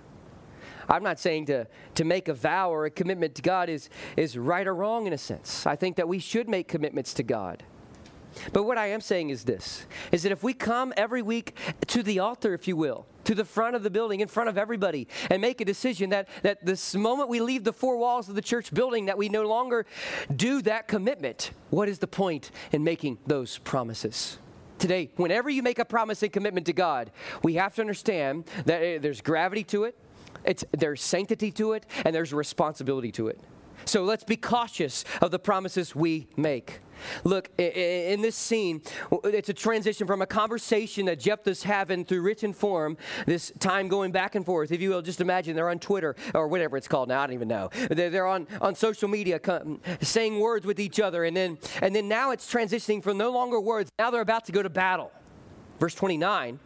I'm 0.90 1.04
not 1.04 1.20
saying 1.20 1.46
to, 1.46 1.68
to 1.96 2.04
make 2.04 2.28
a 2.28 2.34
vow 2.34 2.72
or 2.72 2.86
a 2.86 2.90
commitment 2.90 3.36
to 3.36 3.42
God 3.44 3.70
is, 3.70 3.90
is 4.18 4.38
right 4.38 4.66
or 4.66 4.74
wrong 4.74 5.06
in 5.06 5.14
a 5.14 5.18
sense. 5.18 5.68
I 5.68 5.76
think 5.76 5.96
that 5.98 6.08
we 6.08 6.18
should 6.18 6.50
make 6.50 6.68
commitments 6.68 7.14
to 7.16 7.24
God. 7.24 7.64
But 8.54 8.64
what 8.64 8.78
I 8.78 8.88
am 8.88 9.02
saying 9.02 9.30
is 9.30 9.44
this 9.44 9.86
is 10.12 10.24
that 10.24 10.32
if 10.32 10.44
we 10.44 10.54
come 10.54 10.94
every 10.98 11.22
week 11.22 11.56
to 11.88 12.04
the 12.04 12.20
altar, 12.20 12.54
if 12.54 12.68
you 12.68 12.76
will, 12.76 13.06
to 13.26 13.36
the 13.36 13.46
front 13.46 13.76
of 13.76 13.84
the 13.84 13.90
building 13.90 14.22
in 14.22 14.28
front 14.28 14.50
of 14.50 14.58
everybody 14.58 15.08
and 15.30 15.42
make 15.42 15.62
a 15.62 15.66
decision 15.66 16.10
that, 16.12 16.30
that 16.44 16.66
this 16.66 16.96
moment 16.96 17.30
we 17.30 17.42
leave 17.42 17.64
the 17.64 17.74
four 17.74 17.98
walls 17.98 18.30
of 18.30 18.36
the 18.36 18.42
church 18.42 18.74
building 18.74 19.06
that 19.06 19.18
we 19.18 19.30
no 19.30 19.44
longer 19.44 19.86
do 20.36 20.62
that 20.64 20.88
commitment, 20.88 21.52
what 21.70 21.90
is 21.90 22.00
the 22.00 22.08
point 22.08 22.52
in 22.72 22.84
making 22.84 23.18
those 23.28 23.58
promises? 23.60 24.38
Today, 24.80 25.12
whenever 25.18 25.50
you 25.50 25.62
make 25.62 25.78
a 25.78 25.86
promise 25.86 26.24
and 26.24 26.32
commitment 26.32 26.66
to 26.68 26.74
God, 26.74 27.12
we 27.44 27.56
have 27.56 27.76
to 27.76 27.82
understand 27.82 28.46
that 28.66 28.82
eh, 28.82 28.98
there's 28.98 29.20
gravity 29.20 29.64
to 29.66 29.84
it, 29.84 29.98
it's, 30.46 30.64
there's 30.72 31.02
sanctity 31.02 31.52
to 31.52 31.74
it, 31.74 31.86
and 32.06 32.16
there's 32.16 32.32
responsibility 32.32 33.12
to 33.12 33.28
it. 33.28 33.40
So 33.86 34.04
let's 34.04 34.24
be 34.24 34.38
cautious 34.38 35.04
of 35.22 35.32
the 35.32 35.40
promises 35.40 35.96
we 35.96 36.28
make. 36.38 36.80
Look, 37.24 37.50
in 37.58 38.22
this 38.22 38.36
scene, 38.36 38.82
it's 39.24 39.50
a 39.50 39.54
transition 39.54 40.08
from 40.08 40.22
a 40.22 40.26
conversation 40.26 41.06
that 41.06 41.20
Jephthah's 41.20 41.64
having 41.64 42.06
through 42.06 42.22
written 42.22 42.54
form, 42.54 42.98
this 43.26 43.52
time 43.60 43.88
going 43.88 44.12
back 44.12 44.36
and 44.36 44.46
forth. 44.46 44.72
If 44.72 44.82
you 44.82 44.90
will, 44.90 45.02
just 45.02 45.22
imagine 45.22 45.56
they're 45.56 45.70
on 45.70 45.80
Twitter 45.80 46.16
or 46.34 46.48
whatever 46.48 46.78
it's 46.78 46.88
called 46.88 47.10
now, 47.10 47.22
I 47.22 47.28
don't 47.28 47.34
even 47.34 47.48
know. 47.48 47.70
They're 47.90 48.28
on, 48.28 48.48
on 48.62 48.76
social 48.76 49.08
media 49.08 49.40
saying 50.02 50.40
words 50.40 50.66
with 50.66 50.80
each 50.80 51.00
other. 51.00 51.24
And 51.24 51.36
then, 51.36 51.58
and 51.82 51.96
then 51.96 52.08
now 52.08 52.32
it's 52.32 52.52
transitioning 52.52 53.04
from 53.04 53.18
no 53.18 53.32
longer 53.32 53.60
words, 53.60 53.90
now 54.00 54.12
they're 54.12 54.22
about 54.22 54.46
to 54.46 54.52
go 54.52 54.64
to 54.64 54.70
battle. 54.70 55.12
Verse 55.80 55.96
29 55.96 56.60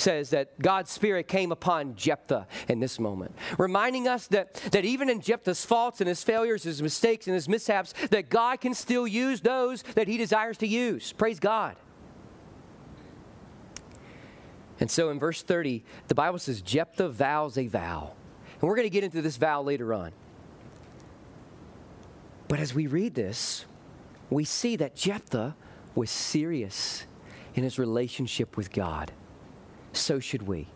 says 0.00 0.30
that 0.30 0.58
God's 0.60 0.90
Spirit 0.90 1.28
came 1.28 1.52
upon 1.52 1.96
Jephthah 1.96 2.46
in 2.68 2.80
this 2.80 2.98
moment, 2.98 3.34
reminding 3.58 4.08
us 4.08 4.26
that, 4.28 4.54
that 4.72 4.84
even 4.84 5.08
in 5.08 5.20
Jephthah's 5.20 5.64
faults 5.64 6.00
and 6.00 6.08
his 6.08 6.22
failures, 6.22 6.62
his 6.62 6.82
mistakes 6.82 7.26
and 7.26 7.34
his 7.34 7.48
mishaps, 7.48 7.94
that 8.10 8.30
God 8.30 8.60
can 8.60 8.74
still 8.74 9.06
use 9.06 9.40
those 9.40 9.82
that 9.94 10.08
he 10.08 10.16
desires 10.16 10.58
to 10.58 10.66
use. 10.66 11.12
Praise 11.12 11.40
God. 11.40 11.76
And 14.80 14.90
so 14.90 15.10
in 15.10 15.18
verse 15.18 15.42
30, 15.42 15.84
the 16.06 16.14
Bible 16.14 16.38
says 16.38 16.62
Jephthah 16.62 17.08
vows 17.08 17.58
a 17.58 17.66
vow. 17.66 18.12
And 18.60 18.68
we're 18.68 18.76
going 18.76 18.86
to 18.86 18.90
get 18.90 19.04
into 19.04 19.22
this 19.22 19.36
vow 19.36 19.62
later 19.62 19.92
on. 19.92 20.12
But 22.46 22.60
as 22.60 22.74
we 22.74 22.86
read 22.86 23.14
this, 23.14 23.66
we 24.30 24.44
see 24.44 24.76
that 24.76 24.94
Jephthah 24.94 25.56
was 25.94 26.10
serious 26.10 27.06
in 27.54 27.64
his 27.64 27.78
relationship 27.78 28.56
with 28.56 28.72
God 28.72 29.12
so 29.92 30.20
should 30.20 30.46
we. 30.46 30.68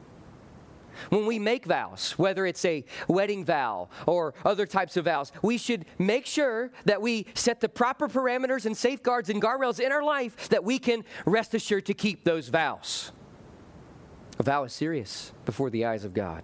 When 1.09 1.27
we 1.27 1.39
make 1.39 1.65
vows, 1.65 2.13
whether 2.19 2.47
it's 2.47 2.65
a 2.65 2.85
wedding 3.09 3.45
vow 3.45 3.89
or 4.07 4.35
other 4.45 4.67
types 4.67 4.97
of 4.97 5.07
vows, 5.07 5.33
we 5.43 5.59
should 5.59 5.85
make 5.99 6.27
sure 6.27 6.71
that 6.85 7.01
we 7.01 7.27
set 7.35 7.61
the 7.61 7.69
proper 7.69 8.09
parameters 8.09 8.67
and 8.67 8.77
safeguards 8.77 9.29
and 9.29 9.41
guardrails 9.43 9.81
in 9.81 9.91
our 9.93 10.03
life 10.03 10.49
that 10.51 10.65
we 10.65 10.79
can 10.79 11.05
rest 11.27 11.55
assured 11.55 11.87
to 11.87 11.95
keep 11.95 12.25
those 12.25 12.49
vows. 12.49 13.13
A 14.39 14.43
vow 14.43 14.65
is 14.65 14.73
serious 14.73 15.33
before 15.45 15.71
the 15.71 15.85
eyes 15.85 16.05
of 16.05 16.15
God. 16.15 16.43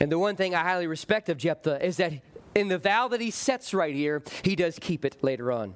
And 0.00 0.12
the 0.12 0.18
one 0.18 0.36
thing 0.36 0.54
I 0.54 0.62
highly 0.62 0.86
respect 0.86 1.28
of 1.28 1.38
Jephthah 1.38 1.84
is 1.84 1.96
that 1.96 2.12
in 2.54 2.68
the 2.68 2.78
vow 2.78 3.08
that 3.08 3.20
he 3.20 3.30
sets 3.30 3.74
right 3.74 3.94
here, 3.94 4.22
he 4.42 4.54
does 4.54 4.78
keep 4.78 5.04
it 5.04 5.22
later 5.22 5.50
on. 5.50 5.74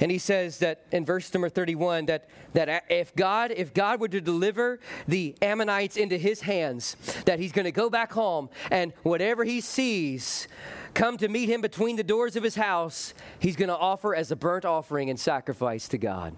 And 0.00 0.10
he 0.10 0.18
says 0.18 0.58
that 0.58 0.84
in 0.90 1.04
verse 1.04 1.32
number 1.32 1.48
31 1.48 2.06
that, 2.06 2.28
that 2.54 2.84
if 2.88 3.14
God 3.14 3.52
if 3.52 3.74
God 3.74 4.00
were 4.00 4.08
to 4.08 4.20
deliver 4.20 4.80
the 5.06 5.36
Ammonites 5.42 5.96
into 5.96 6.16
his 6.16 6.40
hands, 6.40 6.96
that 7.24 7.38
he's 7.38 7.52
going 7.52 7.66
to 7.66 7.72
go 7.72 7.90
back 7.90 8.12
home 8.12 8.48
and 8.70 8.92
whatever 9.02 9.44
he 9.44 9.60
sees 9.60 10.48
come 10.94 11.16
to 11.18 11.28
meet 11.28 11.48
him 11.48 11.60
between 11.60 11.96
the 11.96 12.04
doors 12.04 12.36
of 12.36 12.42
his 12.42 12.56
house, 12.56 13.14
he's 13.38 13.56
going 13.56 13.68
to 13.68 13.76
offer 13.76 14.14
as 14.14 14.30
a 14.30 14.36
burnt 14.36 14.64
offering 14.64 15.08
and 15.08 15.18
sacrifice 15.18 15.88
to 15.88 15.98
God. 15.98 16.34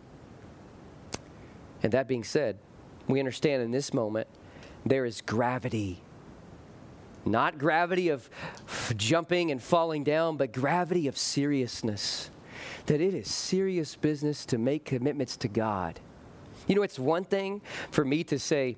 And 1.83 1.93
that 1.93 2.09
being 2.09 2.25
said, 2.25 2.59
we 3.09 3.19
understand 3.19 3.63
in 3.63 3.71
this 3.71 3.93
moment 3.93 4.29
there 4.87 5.05
is 5.05 5.21
gravity. 5.21 6.01
Not 7.25 7.57
gravity 7.59 8.11
of 8.11 8.29
jumping 8.97 9.51
and 9.51 9.63
falling 9.63 10.05
down, 10.05 10.37
but 10.37 10.53
gravity 10.53 11.09
of 11.09 11.17
seriousness 11.17 12.31
that 12.87 13.01
it 13.01 13.15
is 13.15 13.31
serious 13.31 13.97
business 13.97 14.47
to 14.47 14.59
make 14.59 14.85
commitments 14.85 15.37
to 15.39 15.49
God. 15.49 16.01
You 16.67 16.75
know, 16.75 16.83
it's 16.83 16.99
one 16.99 17.25
thing 17.25 17.63
for 17.91 18.05
me 18.05 18.25
to 18.25 18.39
say, 18.39 18.77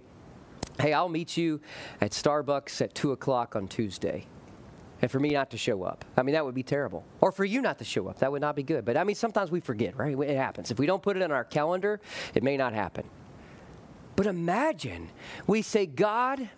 hey, 0.81 0.93
I'll 0.93 1.09
meet 1.09 1.37
you 1.37 1.61
at 2.01 2.11
Starbucks 2.11 2.81
at 2.81 2.95
2 2.95 3.13
o'clock 3.13 3.57
on 3.57 3.69
Tuesday. 3.69 4.27
And 5.03 5.11
for 5.11 5.21
me 5.21 5.31
not 5.31 5.51
to 5.51 5.59
show 5.59 5.83
up. 5.83 6.07
I 6.17 6.23
mean, 6.23 6.33
that 6.33 6.45
would 6.45 6.55
be 6.55 6.63
terrible. 6.63 7.05
Or 7.21 7.31
for 7.31 7.45
you 7.45 7.61
not 7.61 7.79
to 7.79 7.85
show 7.85 8.09
up. 8.09 8.19
That 8.21 8.33
would 8.33 8.41
not 8.41 8.57
be 8.57 8.63
good. 8.63 8.85
But 8.85 8.97
I 8.97 9.05
mean, 9.05 9.15
sometimes 9.15 9.51
we 9.51 9.61
forget, 9.61 9.97
right? 9.97 10.19
It 10.19 10.37
happens. 10.37 10.71
If 10.71 10.79
we 10.79 10.87
don't 10.87 11.03
put 11.03 11.17
it 11.17 11.23
on 11.23 11.31
our 11.31 11.45
calendar, 11.45 12.01
it 12.35 12.43
may 12.43 12.57
not 12.57 12.73
happen. 12.73 13.05
But 14.17 14.27
imagine 14.27 15.11
we 15.47 15.61
say, 15.61 15.85
God, 15.85 16.49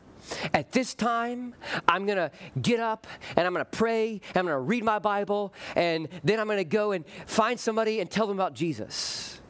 at 0.53 0.73
this 0.73 0.95
time, 0.95 1.55
I'm 1.87 2.07
going 2.07 2.19
to 2.19 2.31
get 2.61 2.81
up 2.81 3.07
and 3.37 3.47
I'm 3.47 3.53
going 3.53 3.65
to 3.65 3.71
pray, 3.71 4.21
I'm 4.35 4.47
going 4.47 4.55
to 4.55 4.59
read 4.59 4.85
my 4.85 4.99
Bible, 4.99 5.53
and 5.77 6.09
then 6.25 6.41
I'm 6.41 6.47
going 6.47 6.59
to 6.59 6.65
go 6.65 6.93
and 6.93 7.05
find 7.27 7.59
somebody 7.59 8.01
and 8.01 8.11
tell 8.11 8.27
them 8.27 8.37
about 8.37 8.55
Jesus. 8.55 9.41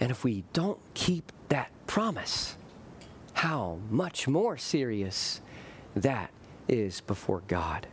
And 0.00 0.10
if 0.10 0.24
we 0.24 0.44
don't 0.52 0.78
keep 0.94 1.32
that 1.48 1.70
promise, 1.86 2.56
how 3.34 3.78
much 3.90 4.26
more 4.28 4.56
serious 4.56 5.40
that 5.94 6.30
is 6.68 7.00
before 7.00 7.42
God. 7.46 7.86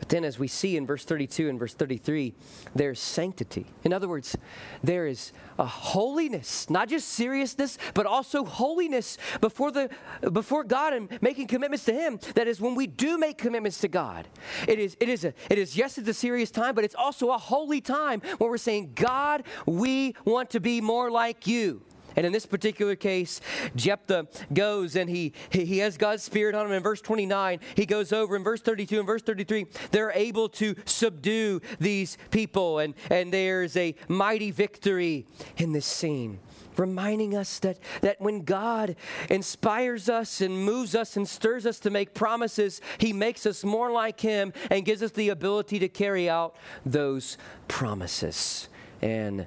But 0.00 0.08
then, 0.08 0.24
as 0.24 0.38
we 0.38 0.48
see 0.48 0.76
in 0.78 0.86
verse 0.86 1.04
32 1.04 1.50
and 1.50 1.58
verse 1.58 1.74
33, 1.74 2.34
there's 2.74 2.98
sanctity. 2.98 3.66
In 3.84 3.92
other 3.92 4.08
words, 4.08 4.36
there 4.82 5.06
is 5.06 5.32
a 5.58 5.66
holiness, 5.66 6.68
not 6.70 6.88
just 6.88 7.08
seriousness, 7.08 7.76
but 7.92 8.06
also 8.06 8.44
holiness 8.44 9.18
before, 9.42 9.70
the, 9.70 9.90
before 10.32 10.64
God 10.64 10.94
and 10.94 11.10
making 11.20 11.48
commitments 11.48 11.84
to 11.84 11.92
Him. 11.92 12.18
That 12.34 12.48
is, 12.48 12.62
when 12.62 12.74
we 12.74 12.86
do 12.86 13.18
make 13.18 13.36
commitments 13.36 13.78
to 13.82 13.88
God, 13.88 14.26
it 14.66 14.78
is, 14.78 14.96
it 15.00 15.10
is, 15.10 15.24
a, 15.24 15.34
it 15.50 15.58
is 15.58 15.76
yes, 15.76 15.98
it's 15.98 16.08
a 16.08 16.14
serious 16.14 16.50
time, 16.50 16.74
but 16.74 16.82
it's 16.82 16.94
also 16.94 17.30
a 17.30 17.38
holy 17.38 17.82
time 17.82 18.22
when 18.38 18.48
we're 18.48 18.56
saying, 18.56 18.92
God, 18.94 19.44
we 19.66 20.16
want 20.24 20.50
to 20.50 20.60
be 20.60 20.80
more 20.80 21.10
like 21.10 21.46
you. 21.46 21.82
And 22.16 22.26
in 22.26 22.32
this 22.32 22.46
particular 22.46 22.96
case, 22.96 23.40
Jephthah 23.76 24.26
goes 24.52 24.96
and 24.96 25.08
he, 25.08 25.32
he 25.50 25.78
has 25.78 25.96
God's 25.96 26.22
Spirit 26.22 26.54
on 26.54 26.66
him. 26.66 26.72
In 26.72 26.82
verse 26.82 27.00
29, 27.00 27.60
he 27.74 27.86
goes 27.86 28.12
over. 28.12 28.36
In 28.36 28.44
verse 28.44 28.60
32 28.60 28.98
and 28.98 29.06
verse 29.06 29.22
33, 29.22 29.66
they're 29.90 30.12
able 30.12 30.48
to 30.50 30.74
subdue 30.84 31.60
these 31.78 32.18
people. 32.30 32.78
And, 32.78 32.94
and 33.10 33.32
there's 33.32 33.76
a 33.76 33.94
mighty 34.08 34.50
victory 34.50 35.26
in 35.56 35.72
this 35.72 35.86
scene 35.86 36.38
reminding 36.76 37.36
us 37.36 37.58
that, 37.58 37.78
that 38.00 38.20
when 38.20 38.40
God 38.40 38.96
inspires 39.28 40.08
us 40.08 40.40
and 40.40 40.64
moves 40.64 40.94
us 40.94 41.16
and 41.16 41.28
stirs 41.28 41.66
us 41.66 41.78
to 41.80 41.90
make 41.90 42.14
promises, 42.14 42.80
He 42.98 43.12
makes 43.12 43.44
us 43.44 43.62
more 43.64 43.92
like 43.92 44.20
Him 44.20 44.52
and 44.70 44.84
gives 44.84 45.02
us 45.02 45.10
the 45.10 45.28
ability 45.28 45.78
to 45.80 45.88
carry 45.88 46.28
out 46.28 46.56
those 46.86 47.36
promises. 47.68 48.68
And 49.02 49.46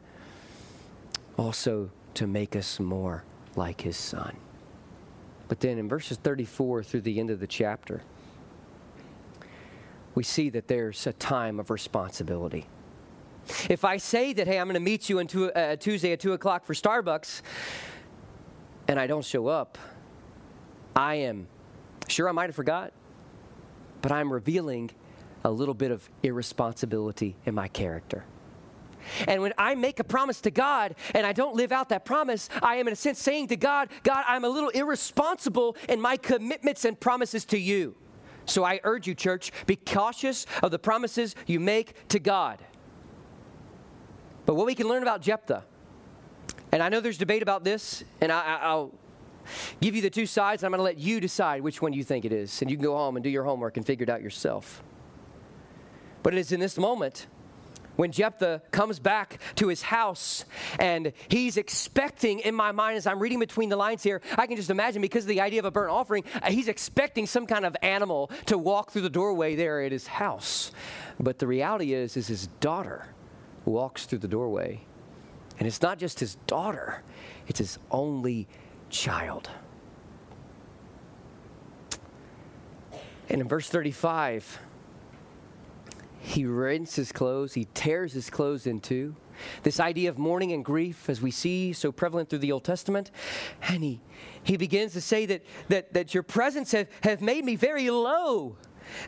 also 1.37 1.89
to 2.15 2.27
make 2.27 2.55
us 2.55 2.79
more 2.79 3.23
like 3.55 3.81
his 3.81 3.97
son. 3.97 4.35
But 5.47 5.59
then 5.59 5.77
in 5.77 5.87
verses 5.87 6.17
34 6.17 6.83
through 6.83 7.01
the 7.01 7.19
end 7.19 7.29
of 7.29 7.39
the 7.39 7.47
chapter, 7.47 8.01
we 10.15 10.23
see 10.23 10.49
that 10.51 10.67
there's 10.67 11.07
a 11.07 11.13
time 11.13 11.59
of 11.59 11.69
responsibility. 11.69 12.67
If 13.69 13.83
I 13.83 13.97
say 13.97 14.33
that, 14.33 14.47
hey, 14.47 14.59
I'm 14.59 14.67
going 14.67 14.75
to 14.75 14.79
meet 14.79 15.09
you 15.09 15.19
on 15.19 15.27
two, 15.27 15.51
uh, 15.51 15.75
Tuesday 15.75 16.13
at 16.13 16.19
2 16.19 16.33
o'clock 16.33 16.65
for 16.65 16.73
Starbucks, 16.73 17.41
and 18.87 18.99
I 18.99 19.07
don't 19.07 19.25
show 19.25 19.47
up, 19.47 19.77
I 20.95 21.15
am 21.15 21.47
sure 22.07 22.29
I 22.29 22.31
might 22.31 22.47
have 22.47 22.55
forgot, 22.55 22.93
but 24.01 24.11
I'm 24.11 24.31
revealing 24.31 24.91
a 25.43 25.51
little 25.51 25.73
bit 25.73 25.91
of 25.91 26.07
irresponsibility 26.21 27.35
in 27.45 27.53
my 27.53 27.67
character. 27.67 28.23
And 29.27 29.41
when 29.41 29.53
I 29.57 29.75
make 29.75 29.99
a 29.99 30.03
promise 30.03 30.41
to 30.41 30.51
God 30.51 30.95
and 31.13 31.25
I 31.25 31.33
don't 31.33 31.55
live 31.55 31.71
out 31.71 31.89
that 31.89 32.05
promise, 32.05 32.49
I 32.61 32.75
am 32.75 32.87
in 32.87 32.93
a 32.93 32.95
sense 32.95 33.19
saying 33.19 33.47
to 33.47 33.55
God, 33.55 33.89
God, 34.03 34.23
I'm 34.27 34.43
a 34.43 34.49
little 34.49 34.69
irresponsible 34.69 35.75
in 35.89 36.01
my 36.01 36.17
commitments 36.17 36.85
and 36.85 36.99
promises 36.99 37.45
to 37.45 37.57
you. 37.57 37.95
So 38.45 38.63
I 38.63 38.79
urge 38.83 39.07
you, 39.07 39.15
church, 39.15 39.51
be 39.65 39.75
cautious 39.75 40.45
of 40.61 40.71
the 40.71 40.79
promises 40.79 41.35
you 41.47 41.59
make 41.59 42.07
to 42.09 42.19
God. 42.19 42.59
But 44.45 44.55
what 44.55 44.65
we 44.65 44.75
can 44.75 44.87
learn 44.87 45.01
about 45.01 45.21
Jephthah, 45.21 45.63
and 46.71 46.83
I 46.83 46.89
know 46.89 46.99
there's 46.99 47.17
debate 47.17 47.41
about 47.41 47.63
this, 47.63 48.03
and 48.19 48.31
I, 48.31 48.75
will 48.75 48.93
give 49.79 49.95
you 49.95 50.01
the 50.01 50.09
two 50.09 50.25
sides, 50.25 50.63
and 50.63 50.67
I'm 50.67 50.77
going 50.77 50.79
to 50.79 50.83
let 50.83 50.97
you 50.97 51.19
decide 51.19 51.61
which 51.61 51.81
one 51.81 51.93
you 51.93 52.03
think 52.03 52.25
it 52.25 52.33
is. 52.33 52.61
And 52.61 52.69
you 52.69 52.77
can 52.77 52.83
go 52.83 52.95
home 52.95 53.15
and 53.15 53.23
do 53.23 53.29
your 53.29 53.43
homework 53.43 53.77
and 53.77 53.85
figure 53.85 54.03
it 54.03 54.09
out 54.09 54.21
yourself. 54.21 54.83
But 56.23 56.33
it 56.33 56.39
is 56.39 56.51
in 56.51 56.59
this 56.59 56.77
moment 56.77 57.27
when 57.95 58.11
Jephthah 58.11 58.61
comes 58.71 58.99
back 58.99 59.39
to 59.55 59.67
his 59.67 59.81
house 59.81 60.45
and 60.79 61.13
he's 61.27 61.57
expecting, 61.57 62.39
in 62.39 62.55
my 62.55 62.71
mind, 62.71 62.97
as 62.97 63.07
I'm 63.07 63.19
reading 63.19 63.39
between 63.39 63.69
the 63.69 63.75
lines 63.75 64.03
here, 64.03 64.21
I 64.37 64.47
can 64.47 64.55
just 64.55 64.69
imagine 64.69 65.01
because 65.01 65.25
of 65.25 65.29
the 65.29 65.41
idea 65.41 65.59
of 65.59 65.65
a 65.65 65.71
burnt 65.71 65.91
offering, 65.91 66.23
uh, 66.41 66.51
he's 66.51 66.67
expecting 66.67 67.25
some 67.25 67.45
kind 67.45 67.65
of 67.65 67.75
animal 67.81 68.31
to 68.47 68.57
walk 68.57 68.91
through 68.91 69.03
the 69.03 69.09
doorway 69.09 69.55
there 69.55 69.81
at 69.81 69.91
his 69.91 70.07
house. 70.07 70.71
But 71.19 71.39
the 71.39 71.47
reality 71.47 71.93
is, 71.93 72.17
is 72.17 72.27
his 72.27 72.47
daughter 72.59 73.07
walks 73.65 74.05
through 74.05 74.19
the 74.19 74.27
doorway. 74.27 74.81
And 75.59 75.67
it's 75.67 75.81
not 75.81 75.99
just 75.99 76.19
his 76.19 76.35
daughter, 76.47 77.03
it's 77.47 77.59
his 77.59 77.77
only 77.91 78.47
child. 78.89 79.49
And 83.29 83.41
in 83.41 83.47
verse 83.47 83.69
35, 83.69 84.59
he 86.23 86.45
rents 86.45 86.95
his 86.95 87.11
clothes, 87.11 87.53
he 87.53 87.67
tears 87.73 88.13
his 88.13 88.29
clothes 88.29 88.65
in 88.65 88.79
two. 88.79 89.13
This 89.63 89.77
idea 89.81 90.09
of 90.09 90.17
mourning 90.17 90.53
and 90.53 90.63
grief, 90.63 91.09
as 91.09 91.21
we 91.21 91.31
see 91.31 91.73
so 91.73 91.91
prevalent 91.91 92.29
through 92.29 92.39
the 92.39 92.53
Old 92.53 92.63
Testament. 92.63 93.11
And 93.67 93.83
he, 93.83 93.99
he 94.41 94.55
begins 94.55 94.93
to 94.93 95.01
say 95.01 95.25
that, 95.25 95.43
that, 95.67 95.93
that 95.93 96.13
your 96.13 96.23
presence 96.23 96.71
have, 96.71 96.87
have 97.01 97.19
made 97.19 97.43
me 97.43 97.57
very 97.57 97.89
low. 97.89 98.55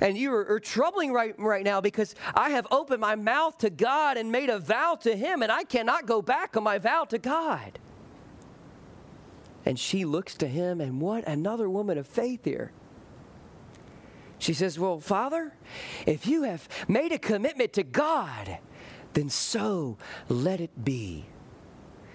And 0.02 0.18
you 0.18 0.34
are, 0.34 0.46
are 0.52 0.60
troubling 0.60 1.14
right, 1.14 1.34
right 1.40 1.64
now 1.64 1.80
because 1.80 2.16
I 2.34 2.50
have 2.50 2.68
opened 2.70 3.00
my 3.00 3.16
mouth 3.16 3.60
to 3.60 3.70
God 3.70 4.18
and 4.18 4.30
made 4.30 4.50
a 4.50 4.60
vow 4.60 4.98
to 5.04 5.16
Him, 5.16 5.42
and 5.42 5.50
I 5.50 5.64
cannot 5.64 6.06
go 6.06 6.22
back 6.22 6.58
on 6.58 6.64
my 6.64 6.80
vow 6.80 7.06
to 7.06 7.18
God. 7.18 7.80
And 9.66 9.80
she 9.80 10.04
looks 10.04 10.36
to 10.36 10.48
him, 10.48 10.82
and 10.82 11.00
what 11.00 11.26
another 11.26 11.70
woman 11.70 11.98
of 11.98 12.08
faith 12.08 12.44
here. 12.44 12.74
She 14.40 14.54
says, 14.54 14.78
Well, 14.78 15.00
Father, 15.00 15.54
if 16.06 16.28
you 16.28 16.44
have 16.44 16.68
made 16.88 17.12
a 17.12 17.18
commitment 17.18 17.74
to 17.74 17.84
God, 17.84 18.58
then 19.14 19.30
so 19.30 19.98
let 20.30 20.60
it 20.60 20.84
be. 20.84 21.26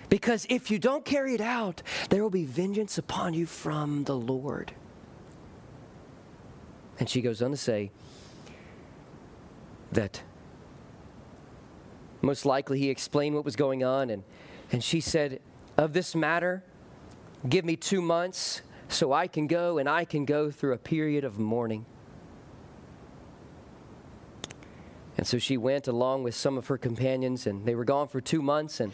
Because 0.08 0.46
if 0.50 0.70
you 0.70 0.78
don't 0.78 1.04
carry 1.04 1.34
it 1.34 1.40
out, 1.40 1.82
there 2.10 2.22
will 2.22 2.30
be 2.30 2.44
vengeance 2.44 2.98
upon 2.98 3.32
you 3.32 3.46
from 3.46 4.04
the 4.04 4.16
Lord. 4.16 4.72
And 6.98 7.08
she 7.08 7.20
goes 7.20 7.40
on 7.40 7.52
to 7.52 7.56
say 7.56 7.90
that 9.92 10.22
most 12.22 12.44
likely 12.44 12.78
he 12.78 12.90
explained 12.90 13.34
what 13.34 13.44
was 13.44 13.56
going 13.56 13.82
on, 13.82 14.10
and, 14.10 14.22
and 14.72 14.84
she 14.84 15.00
said, 15.00 15.40
Of 15.78 15.92
this 15.92 16.14
matter, 16.14 16.62
give 17.48 17.64
me 17.64 17.76
two 17.76 18.02
months 18.02 18.62
so 18.88 19.12
I 19.12 19.26
can 19.26 19.46
go 19.46 19.78
and 19.78 19.88
I 19.88 20.04
can 20.04 20.24
go 20.24 20.50
through 20.50 20.74
a 20.74 20.78
period 20.78 21.24
of 21.24 21.38
mourning. 21.38 21.86
And 25.20 25.26
so 25.26 25.36
she 25.36 25.58
went 25.58 25.86
along 25.86 26.22
with 26.22 26.34
some 26.34 26.56
of 26.56 26.68
her 26.68 26.78
companions, 26.78 27.46
and 27.46 27.66
they 27.66 27.74
were 27.74 27.84
gone 27.84 28.08
for 28.08 28.22
two 28.22 28.40
months. 28.40 28.80
And, 28.80 28.90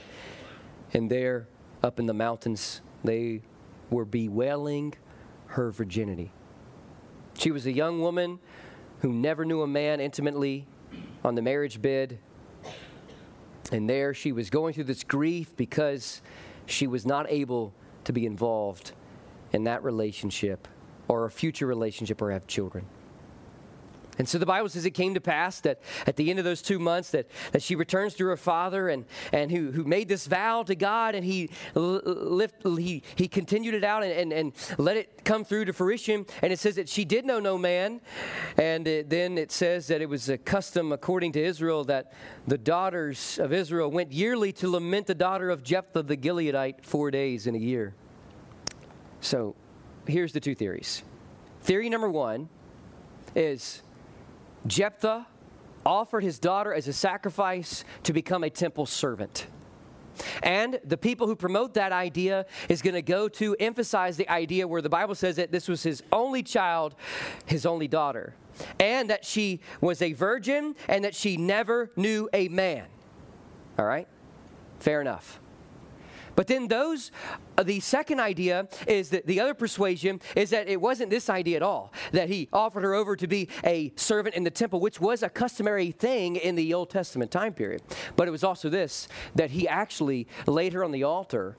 and 0.92 1.08
there, 1.08 1.46
up 1.84 2.00
in 2.00 2.06
the 2.06 2.14
mountains, 2.14 2.80
they 3.04 3.42
were 3.90 4.04
bewailing 4.04 4.94
her 5.46 5.70
virginity. 5.70 6.32
She 7.38 7.52
was 7.52 7.64
a 7.66 7.72
young 7.72 8.00
woman 8.00 8.40
who 9.02 9.12
never 9.12 9.44
knew 9.44 9.62
a 9.62 9.68
man 9.68 10.00
intimately 10.00 10.66
on 11.22 11.36
the 11.36 11.42
marriage 11.42 11.80
bed. 11.80 12.18
And 13.70 13.88
there 13.88 14.12
she 14.12 14.32
was 14.32 14.50
going 14.50 14.74
through 14.74 14.82
this 14.90 15.04
grief 15.04 15.54
because 15.56 16.22
she 16.66 16.88
was 16.88 17.06
not 17.06 17.30
able 17.30 17.72
to 18.02 18.12
be 18.12 18.26
involved 18.26 18.94
in 19.52 19.62
that 19.62 19.84
relationship 19.84 20.66
or 21.06 21.26
a 21.26 21.30
future 21.30 21.68
relationship 21.68 22.20
or 22.20 22.32
have 22.32 22.48
children. 22.48 22.84
And 24.18 24.28
so 24.28 24.38
the 24.38 24.46
Bible 24.46 24.68
says 24.68 24.84
it 24.84 24.92
came 24.92 25.14
to 25.14 25.20
pass 25.20 25.60
that 25.60 25.80
at 26.06 26.16
the 26.16 26.30
end 26.30 26.38
of 26.38 26.44
those 26.44 26.62
two 26.62 26.78
months 26.78 27.10
that, 27.10 27.28
that 27.52 27.62
she 27.62 27.76
returns 27.76 28.14
to 28.14 28.26
her 28.26 28.36
father 28.36 28.88
and, 28.88 29.04
and 29.32 29.50
who, 29.50 29.72
who 29.72 29.84
made 29.84 30.08
this 30.08 30.26
vow 30.26 30.62
to 30.62 30.74
God 30.74 31.14
and 31.14 31.24
he 31.24 31.50
lift, 31.74 32.62
he, 32.64 33.02
he 33.14 33.28
continued 33.28 33.74
it 33.74 33.84
out 33.84 34.02
and, 34.02 34.12
and, 34.12 34.32
and 34.32 34.52
let 34.78 34.96
it 34.96 35.24
come 35.24 35.44
through 35.44 35.66
to 35.66 35.72
fruition. 35.72 36.26
And 36.42 36.52
it 36.52 36.58
says 36.58 36.76
that 36.76 36.88
she 36.88 37.04
did 37.04 37.24
know 37.24 37.40
no 37.40 37.58
man. 37.58 38.00
And 38.56 38.86
it, 38.86 39.10
then 39.10 39.38
it 39.38 39.52
says 39.52 39.88
that 39.88 40.00
it 40.00 40.08
was 40.08 40.28
a 40.28 40.38
custom 40.38 40.92
according 40.92 41.32
to 41.32 41.42
Israel 41.42 41.84
that 41.84 42.12
the 42.46 42.58
daughters 42.58 43.38
of 43.38 43.52
Israel 43.52 43.90
went 43.90 44.12
yearly 44.12 44.52
to 44.52 44.68
lament 44.68 45.06
the 45.06 45.14
daughter 45.14 45.50
of 45.50 45.62
Jephthah 45.62 46.02
the 46.02 46.16
Gileadite 46.16 46.82
four 46.82 47.10
days 47.10 47.46
in 47.46 47.54
a 47.54 47.58
year. 47.58 47.94
So 49.20 49.54
here's 50.06 50.32
the 50.32 50.40
two 50.40 50.54
theories. 50.54 51.02
Theory 51.62 51.88
number 51.88 52.08
one 52.08 52.48
is 53.34 53.82
Jephthah 54.66 55.26
offered 55.84 56.22
his 56.22 56.38
daughter 56.38 56.74
as 56.74 56.88
a 56.88 56.92
sacrifice 56.92 57.84
to 58.02 58.12
become 58.12 58.44
a 58.44 58.50
temple 58.50 58.86
servant. 58.86 59.46
And 60.42 60.80
the 60.84 60.96
people 60.96 61.26
who 61.26 61.36
promote 61.36 61.74
that 61.74 61.92
idea 61.92 62.46
is 62.68 62.82
going 62.82 62.94
to 62.94 63.02
go 63.02 63.28
to 63.28 63.54
emphasize 63.60 64.16
the 64.16 64.28
idea 64.28 64.66
where 64.66 64.82
the 64.82 64.88
Bible 64.88 65.14
says 65.14 65.36
that 65.36 65.52
this 65.52 65.68
was 65.68 65.82
his 65.82 66.02
only 66.12 66.42
child, 66.42 66.94
his 67.44 67.66
only 67.66 67.86
daughter, 67.86 68.34
and 68.80 69.10
that 69.10 69.24
she 69.24 69.60
was 69.80 70.00
a 70.00 70.12
virgin 70.14 70.74
and 70.88 71.04
that 71.04 71.14
she 71.14 71.36
never 71.36 71.90
knew 71.96 72.28
a 72.32 72.48
man. 72.48 72.86
All 73.78 73.84
right? 73.84 74.08
Fair 74.80 75.00
enough. 75.00 75.38
But 76.36 76.46
then 76.46 76.68
those, 76.68 77.10
uh, 77.58 77.62
the 77.62 77.80
second 77.80 78.20
idea 78.20 78.68
is 78.86 79.08
that 79.10 79.26
the 79.26 79.40
other 79.40 79.54
persuasion 79.54 80.20
is 80.36 80.50
that 80.50 80.68
it 80.68 80.80
wasn't 80.80 81.10
this 81.10 81.28
idea 81.28 81.56
at 81.56 81.62
all, 81.62 81.92
that 82.12 82.28
he 82.28 82.48
offered 82.52 82.84
her 82.84 82.94
over 82.94 83.16
to 83.16 83.26
be 83.26 83.48
a 83.64 83.92
servant 83.96 84.34
in 84.34 84.44
the 84.44 84.50
temple, 84.50 84.78
which 84.78 85.00
was 85.00 85.22
a 85.22 85.28
customary 85.28 85.90
thing 85.90 86.36
in 86.36 86.54
the 86.54 86.72
Old 86.74 86.90
Testament 86.90 87.30
time 87.30 87.54
period. 87.54 87.82
But 88.14 88.28
it 88.28 88.30
was 88.30 88.44
also 88.44 88.68
this, 88.68 89.08
that 89.34 89.50
he 89.50 89.66
actually 89.66 90.28
laid 90.46 90.74
her 90.74 90.84
on 90.84 90.92
the 90.92 91.02
altar 91.02 91.56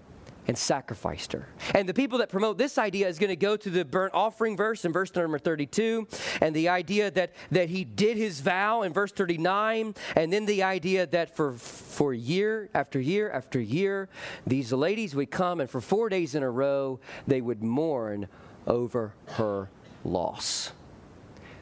and 0.48 0.58
sacrificed 0.58 1.34
her. 1.34 1.48
And 1.76 1.88
the 1.88 1.94
people 1.94 2.20
that 2.20 2.30
promote 2.30 2.58
this 2.58 2.78
idea 2.78 3.08
is 3.08 3.20
going 3.20 3.30
to 3.30 3.36
go 3.36 3.58
to 3.58 3.70
the 3.70 3.86
burnt 3.86 4.14
offering 4.14 4.56
verse 4.56 4.86
in 4.86 4.94
verse 4.94 5.14
number 5.14 5.40
32, 5.40 6.08
and 6.42 6.56
the 6.56 6.70
idea 6.70 7.12
that, 7.12 7.34
that 7.52 7.70
he 7.70 7.84
did 7.84 8.18
his 8.18 8.40
vow 8.40 8.84
in 8.84 8.94
verse 8.94 9.12
39, 9.12 9.96
and 10.16 10.34
then 10.34 10.46
the 10.46 10.64
idea 10.64 11.06
that 11.08 11.36
for, 11.36 11.54
for 11.54 12.14
year 12.14 12.70
after 12.74 13.00
year 13.00 13.30
after 13.30 13.60
year, 13.60 14.10
these 14.46 14.72
ladies 14.72 15.16
would 15.16 15.32
come 15.32 15.60
and 15.60 15.70
for 15.70 15.82
four 15.82 16.10
days 16.10 16.36
in 16.36 16.44
a 16.44 16.50
row, 16.50 17.00
they 17.26 17.42
would 17.42 17.62
mourn 17.62 18.28
over 18.66 19.14
her 19.26 19.70
loss. 20.04 20.72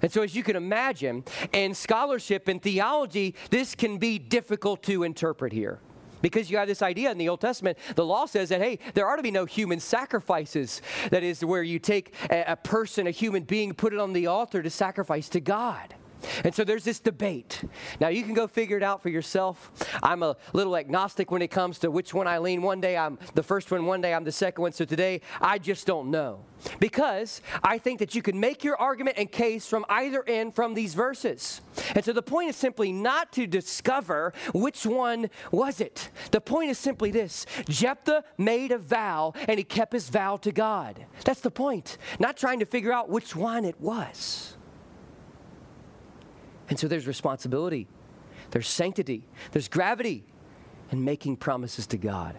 And 0.02 0.12
so, 0.12 0.22
as 0.22 0.36
you 0.36 0.44
can 0.44 0.56
imagine, 0.56 1.24
in 1.52 1.74
scholarship 1.74 2.48
and 2.48 2.62
theology, 2.62 3.34
this 3.50 3.74
can 3.74 3.98
be 3.98 4.20
difficult 4.20 4.84
to 4.84 5.04
interpret 5.04 5.52
here. 5.52 5.80
Because 6.26 6.50
you 6.50 6.58
have 6.58 6.68
this 6.68 6.82
idea 6.82 7.12
in 7.12 7.20
the 7.20 7.30
Old 7.30 7.40
Testament, 7.40 7.78
the 7.94 8.04
law 8.04 8.26
says 8.26 8.50
that, 8.50 8.60
hey, 8.60 8.80
there 8.96 9.08
ought 9.08 9.18
to 9.18 9.22
be 9.22 9.30
no 9.30 9.46
human 9.46 9.80
sacrifices. 9.80 10.82
That 11.12 11.22
is, 11.22 11.46
where 11.46 11.62
you 11.62 11.78
take 11.78 12.16
a, 12.32 12.54
a 12.54 12.56
person, 12.56 13.06
a 13.06 13.12
human 13.12 13.44
being, 13.44 13.76
put 13.76 13.94
it 13.94 14.00
on 14.00 14.12
the 14.12 14.26
altar 14.26 14.64
to 14.64 14.70
sacrifice 14.72 15.30
to 15.30 15.40
God. 15.40 15.94
And 16.44 16.54
so 16.54 16.64
there's 16.64 16.84
this 16.84 17.00
debate. 17.00 17.64
Now 18.00 18.10
you 18.10 18.24
can 18.24 18.34
go 18.34 18.48
figure 18.48 18.78
it 18.78 18.84
out 18.84 19.02
for 19.02 19.10
yourself. 19.10 19.72
I'm 20.02 20.24
a 20.24 20.36
little 20.54 20.76
agnostic 20.76 21.32
when 21.32 21.42
it 21.42 21.50
comes 21.50 21.80
to 21.80 21.92
which 21.92 22.14
one 22.14 22.28
I 22.28 22.38
lean. 22.38 22.62
One 22.62 22.82
day 22.82 22.98
I'm 22.98 23.18
the 23.34 23.44
first 23.44 23.72
one, 23.72 23.86
one 23.86 24.02
day 24.02 24.14
I'm 24.14 24.24
the 24.24 24.32
second 24.32 24.62
one. 24.62 24.72
So 24.72 24.86
today 24.86 25.22
I 25.42 25.58
just 25.58 25.88
don't 25.88 26.12
know. 26.12 26.46
Because 26.80 27.42
I 27.64 27.78
think 27.78 28.00
that 28.00 28.16
you 28.16 28.22
can 28.22 28.40
make 28.40 28.64
your 28.64 28.76
argument 28.78 29.18
and 29.20 29.32
case 29.32 29.68
from 29.68 29.86
either 29.90 30.24
end 30.28 30.56
from 30.56 30.74
these 30.74 30.94
verses. 30.94 31.62
And 31.94 32.04
so 32.04 32.14
the 32.14 32.22
point 32.22 32.50
is 32.50 32.56
simply 32.56 32.92
not 32.92 33.32
to 33.34 33.46
discover 33.46 34.34
which 34.54 34.86
one 34.86 35.30
was 35.52 35.80
it. 35.80 36.10
The 36.32 36.42
point 36.42 36.72
is 36.72 36.78
simply 36.78 37.12
this 37.12 37.46
Jephthah 37.70 38.24
made 38.38 38.72
a 38.72 38.78
vow 38.78 39.34
and 39.48 39.58
he 39.58 39.64
kept 39.64 39.94
his 39.94 40.10
vow 40.10 40.38
to 40.38 40.52
God. 40.52 41.06
That's 41.24 41.42
the 41.42 41.52
point. 41.52 41.98
Not 42.20 42.38
trying 42.38 42.60
to 42.60 42.66
figure 42.66 42.92
out 42.92 43.10
which 43.10 43.36
one 43.36 43.66
it 43.66 43.80
was. 43.80 44.58
And 46.70 46.80
so 46.80 46.88
there's 46.88 47.08
responsibility, 47.08 47.88
there's 48.52 48.68
sanctity, 48.68 49.28
there's 49.52 49.68
gravity 49.68 50.24
in 50.92 51.04
making 51.04 51.38
promises 51.38 51.88
to 51.88 51.98
God. 51.98 52.38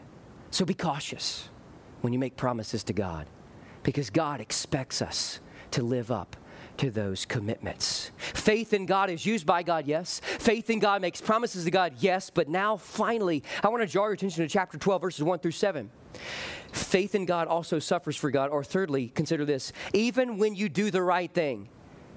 So 0.51 0.65
be 0.65 0.75
cautious 0.75 1.49
when 2.01 2.13
you 2.13 2.19
make 2.19 2.37
promises 2.37 2.85
to 2.85 2.93
God 2.93 3.27
because 3.83 4.11
God 4.11 4.41
expects 4.41 5.03
us 5.03 5.41
to 5.73 5.83
live 5.83 6.11
up 6.11 6.37
to 6.79 6.91
those 6.91 7.25
commitments. 7.25 8.11
Faith 8.19 8.73
in 8.73 8.87
God 8.87 9.11
is 9.11 9.25
used 9.25 9.47
by 9.47 9.63
God, 9.63 9.87
yes. 9.87 10.21
Faith 10.25 10.71
in 10.71 10.79
God 10.79 11.01
makes 11.01 11.21
promises 11.21 11.65
to 11.65 11.71
God, 11.71 11.95
yes. 11.99 12.31
But 12.31 12.49
now, 12.49 12.77
finally, 12.77 13.43
I 13.63 13.69
want 13.69 13.83
to 13.83 13.87
draw 13.91 14.05
your 14.05 14.13
attention 14.13 14.43
to 14.43 14.49
chapter 14.49 14.79
12, 14.79 15.03
verses 15.03 15.23
1 15.23 15.39
through 15.39 15.53
7. 15.53 15.91
Faith 16.73 17.15
in 17.15 17.25
God 17.25 17.49
also 17.49 17.79
suffers 17.79 18.17
for 18.17 18.31
God. 18.31 18.51
Or, 18.51 18.63
thirdly, 18.63 19.09
consider 19.09 19.45
this 19.45 19.73
even 19.93 20.39
when 20.39 20.55
you 20.55 20.69
do 20.69 20.91
the 20.91 21.03
right 21.03 21.33
thing, 21.33 21.69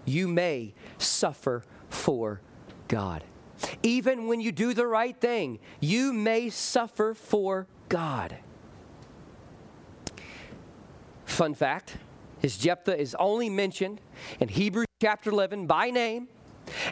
you 0.05 0.27
may 0.27 0.73
suffer 0.97 1.63
for 1.89 2.41
God. 2.87 3.23
Even 3.83 4.27
when 4.27 4.41
you 4.41 4.51
do 4.51 4.73
the 4.73 4.87
right 4.87 5.19
thing, 5.19 5.59
you 5.79 6.13
may 6.13 6.49
suffer 6.49 7.13
for 7.13 7.67
God. 7.89 8.37
Fun 11.25 11.53
fact 11.53 11.97
is 12.41 12.57
Jephthah 12.57 12.99
is 12.99 13.15
only 13.19 13.49
mentioned 13.49 14.01
in 14.39 14.47
Hebrews 14.47 14.87
chapter 15.01 15.29
11 15.29 15.67
by 15.67 15.89
name. 15.89 16.27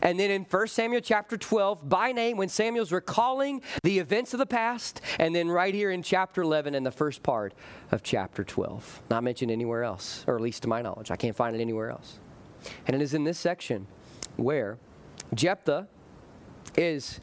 And 0.02 0.20
then 0.20 0.32
in 0.32 0.44
1 0.44 0.68
Samuel 0.68 1.02
chapter 1.02 1.38
12, 1.38 1.88
by 1.88 2.12
name, 2.12 2.38
when 2.38 2.50
Samuel's 2.50 2.92
recalling 2.92 3.62
the 3.84 4.00
events 4.00 4.34
of 4.34 4.40
the 4.40 4.46
past, 4.46 5.02
and 5.20 5.36
then 5.36 5.50
right 5.50 5.74
here 5.74 5.92
in 5.92 6.02
chapter 6.02 6.42
11 6.42 6.74
in 6.74 6.84
the 6.84 6.92
first 6.92 7.22
part 7.22 7.54
of 7.92 8.02
chapter 8.02 8.44
12. 8.44 9.04
Not 9.12 9.24
mentioned 9.24 9.52
anywhere 9.52 9.84
else, 9.84 10.24
or 10.26 10.36
at 10.36 10.42
least 10.42 10.64
to 10.64 10.68
my 10.68 10.82
knowledge. 10.82 11.12
I 11.12 11.16
can't 11.16 11.36
find 11.36 11.56
it 11.56 11.62
anywhere 11.62 11.92
else. 11.92 12.20
And 12.88 12.96
it 12.96 13.02
is 13.02 13.14
in 13.14 13.24
this 13.24 13.38
section 13.38 13.86
where 14.38 14.78
Jephthah 15.34 15.88
is, 16.78 17.20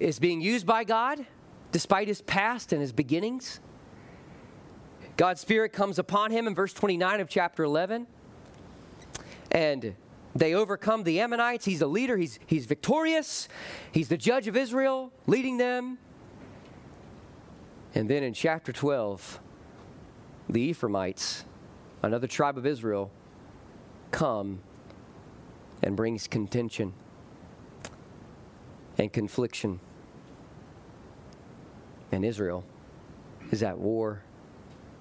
is 0.00 0.18
being 0.18 0.40
used 0.40 0.66
by 0.66 0.84
God 0.84 1.26
despite 1.72 2.08
his 2.08 2.22
past 2.22 2.72
and 2.72 2.80
his 2.80 2.92
beginnings. 2.92 3.60
God's 5.16 5.40
Spirit 5.40 5.72
comes 5.72 5.98
upon 5.98 6.30
him 6.30 6.46
in 6.46 6.54
verse 6.54 6.72
29 6.72 7.20
of 7.20 7.28
chapter 7.28 7.64
11. 7.64 8.06
And 9.50 9.94
they 10.34 10.54
overcome 10.54 11.02
the 11.04 11.20
Ammonites. 11.20 11.64
He's 11.64 11.82
a 11.82 11.86
leader, 11.86 12.16
he's, 12.16 12.38
he's 12.46 12.66
victorious. 12.66 13.48
He's 13.92 14.08
the 14.08 14.16
judge 14.16 14.48
of 14.48 14.56
Israel, 14.56 15.12
leading 15.26 15.58
them. 15.58 15.98
And 17.94 18.08
then 18.08 18.22
in 18.22 18.32
chapter 18.32 18.72
12, 18.72 19.40
the 20.48 20.60
Ephraimites, 20.62 21.44
another 22.02 22.26
tribe 22.26 22.56
of 22.56 22.64
Israel, 22.64 23.10
come 24.10 24.60
and 25.82 25.96
brings 25.96 26.28
contention 26.28 26.92
and 28.98 29.12
confliction. 29.12 29.80
And 32.10 32.24
Israel 32.24 32.64
is 33.50 33.62
at 33.62 33.78
war 33.78 34.22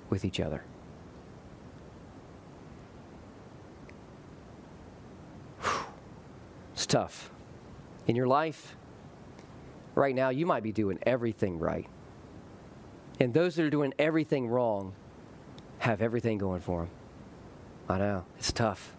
with 0.09 0.25
each 0.25 0.39
other. 0.39 0.63
It's 6.73 6.85
tough. 6.87 7.29
In 8.07 8.15
your 8.15 8.27
life, 8.27 8.75
right 9.93 10.15
now, 10.15 10.29
you 10.29 10.45
might 10.45 10.63
be 10.63 10.71
doing 10.71 10.97
everything 11.03 11.59
right. 11.59 11.85
And 13.19 13.33
those 13.35 13.55
that 13.55 13.63
are 13.65 13.69
doing 13.69 13.93
everything 13.99 14.47
wrong 14.47 14.93
have 15.77 16.01
everything 16.01 16.39
going 16.39 16.61
for 16.61 16.81
them. 16.81 16.89
I 17.87 17.97
know, 17.99 18.25
it's 18.39 18.51
tough. 18.51 18.95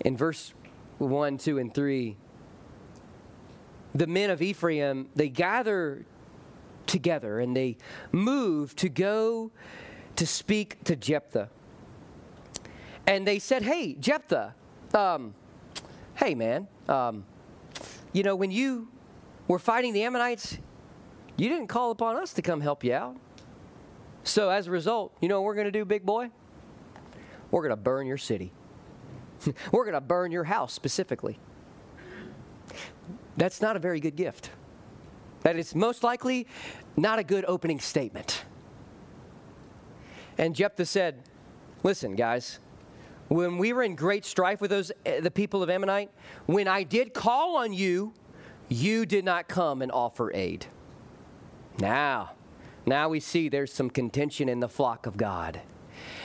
In 0.00 0.16
verse 0.16 0.52
1, 0.98 1.38
2, 1.38 1.58
and 1.58 1.74
3, 1.74 2.16
the 3.94 4.06
men 4.06 4.30
of 4.30 4.42
Ephraim, 4.42 5.08
they 5.14 5.28
gather 5.28 6.04
together 6.86 7.40
and 7.40 7.56
they 7.56 7.76
move 8.12 8.76
to 8.76 8.88
go 8.88 9.50
to 10.16 10.26
speak 10.26 10.82
to 10.84 10.96
Jephthah. 10.96 11.48
And 13.06 13.26
they 13.26 13.38
said, 13.38 13.62
Hey, 13.62 13.94
Jephthah, 13.94 14.54
um, 14.94 15.34
hey, 16.16 16.34
man, 16.34 16.68
um, 16.88 17.24
you 18.12 18.22
know, 18.22 18.36
when 18.36 18.50
you 18.50 18.88
were 19.48 19.58
fighting 19.58 19.92
the 19.92 20.02
Ammonites, 20.02 20.58
you 21.36 21.48
didn't 21.48 21.68
call 21.68 21.90
upon 21.90 22.16
us 22.16 22.32
to 22.34 22.42
come 22.42 22.60
help 22.60 22.82
you 22.82 22.94
out. 22.94 23.16
So 24.24 24.50
as 24.50 24.66
a 24.66 24.70
result, 24.70 25.16
you 25.20 25.28
know 25.28 25.40
what 25.40 25.46
we're 25.46 25.54
going 25.54 25.66
to 25.66 25.70
do, 25.70 25.84
big 25.84 26.04
boy? 26.04 26.30
We're 27.50 27.62
going 27.62 27.70
to 27.70 27.76
burn 27.76 28.06
your 28.06 28.18
city. 28.18 28.52
we're 29.72 29.84
going 29.84 29.94
to 29.94 30.00
burn 30.00 30.32
your 30.32 30.44
house 30.44 30.72
specifically. 30.72 31.38
That's 33.36 33.60
not 33.60 33.76
a 33.76 33.78
very 33.78 34.00
good 34.00 34.16
gift. 34.16 34.50
That 35.42 35.56
is 35.56 35.74
most 35.74 36.02
likely 36.02 36.46
not 36.96 37.18
a 37.18 37.24
good 37.24 37.44
opening 37.46 37.78
statement. 37.80 38.44
And 40.38 40.54
Jephthah 40.54 40.86
said, 40.86 41.22
Listen, 41.82 42.16
guys, 42.16 42.58
when 43.28 43.58
we 43.58 43.72
were 43.72 43.82
in 43.82 43.94
great 43.94 44.24
strife 44.24 44.60
with 44.60 44.70
those 44.70 44.90
uh, 45.04 45.20
the 45.20 45.30
people 45.30 45.62
of 45.62 45.70
Ammonite, 45.70 46.10
when 46.46 46.66
I 46.66 46.82
did 46.82 47.14
call 47.14 47.56
on 47.56 47.72
you, 47.72 48.12
you 48.68 49.06
did 49.06 49.24
not 49.24 49.46
come 49.46 49.82
and 49.82 49.92
offer 49.92 50.32
aid. 50.34 50.66
Now, 51.78 52.32
now 52.86 53.08
we 53.08 53.20
see 53.20 53.48
there's 53.48 53.72
some 53.72 53.90
contention 53.90 54.48
in 54.48 54.60
the 54.60 54.68
flock 54.68 55.06
of 55.06 55.16
God. 55.16 55.60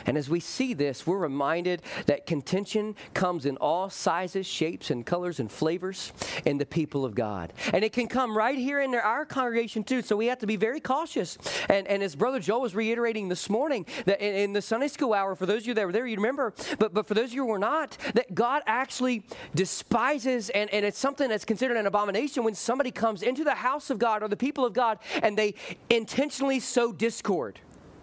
And 0.05 0.17
as 0.17 0.29
we 0.29 0.39
see 0.39 0.73
this, 0.73 1.05
we're 1.05 1.17
reminded 1.17 1.81
that 2.05 2.25
contention 2.25 2.95
comes 3.13 3.45
in 3.45 3.57
all 3.57 3.89
sizes, 3.89 4.45
shapes, 4.45 4.89
and 4.89 5.05
colors 5.05 5.39
and 5.39 5.51
flavors 5.51 6.13
in 6.45 6.57
the 6.57 6.65
people 6.65 7.05
of 7.05 7.15
God. 7.15 7.53
And 7.73 7.83
it 7.83 7.93
can 7.93 8.07
come 8.07 8.37
right 8.37 8.57
here 8.57 8.81
in 8.81 8.93
our 8.95 9.25
congregation 9.25 9.83
too. 9.83 10.01
So 10.01 10.15
we 10.15 10.27
have 10.27 10.39
to 10.39 10.47
be 10.47 10.55
very 10.55 10.79
cautious. 10.79 11.37
And, 11.69 11.87
and 11.87 12.03
as 12.03 12.15
Brother 12.15 12.39
Joel 12.39 12.61
was 12.61 12.75
reiterating 12.75 13.29
this 13.29 13.49
morning, 13.49 13.85
that 14.05 14.21
in, 14.21 14.35
in 14.35 14.53
the 14.53 14.61
Sunday 14.61 14.87
school 14.87 15.13
hour, 15.13 15.35
for 15.35 15.45
those 15.45 15.63
of 15.63 15.67
you 15.67 15.73
that 15.75 15.85
were 15.85 15.91
there, 15.91 16.07
you 16.07 16.15
remember, 16.17 16.53
but, 16.79 16.93
but 16.93 17.07
for 17.07 17.13
those 17.13 17.29
of 17.29 17.33
you 17.33 17.43
who 17.43 17.49
were 17.49 17.59
not, 17.59 17.97
that 18.13 18.33
God 18.33 18.63
actually 18.65 19.23
despises, 19.55 20.49
and, 20.49 20.69
and 20.71 20.85
it's 20.85 20.99
something 20.99 21.29
that's 21.29 21.45
considered 21.45 21.77
an 21.77 21.87
abomination 21.87 22.43
when 22.43 22.55
somebody 22.55 22.91
comes 22.91 23.23
into 23.23 23.43
the 23.43 23.55
house 23.55 23.89
of 23.89 23.99
God 23.99 24.23
or 24.23 24.27
the 24.27 24.37
people 24.37 24.65
of 24.65 24.73
God 24.73 24.99
and 25.21 25.37
they 25.37 25.55
intentionally 25.89 26.59
sow 26.59 26.91
discord 26.91 27.59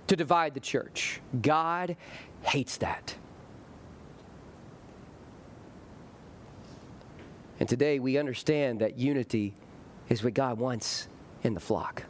to 0.08 0.16
divide 0.16 0.54
the 0.54 0.60
church. 0.60 1.20
God 1.40 1.96
hates 2.42 2.78
that. 2.78 3.14
And 7.60 7.68
today 7.68 7.98
we 7.98 8.18
understand 8.18 8.80
that 8.80 8.98
unity 8.98 9.54
is 10.08 10.22
what 10.22 10.34
God 10.34 10.58
wants 10.58 11.08
in 11.42 11.54
the 11.54 11.60
flock. 11.60 12.04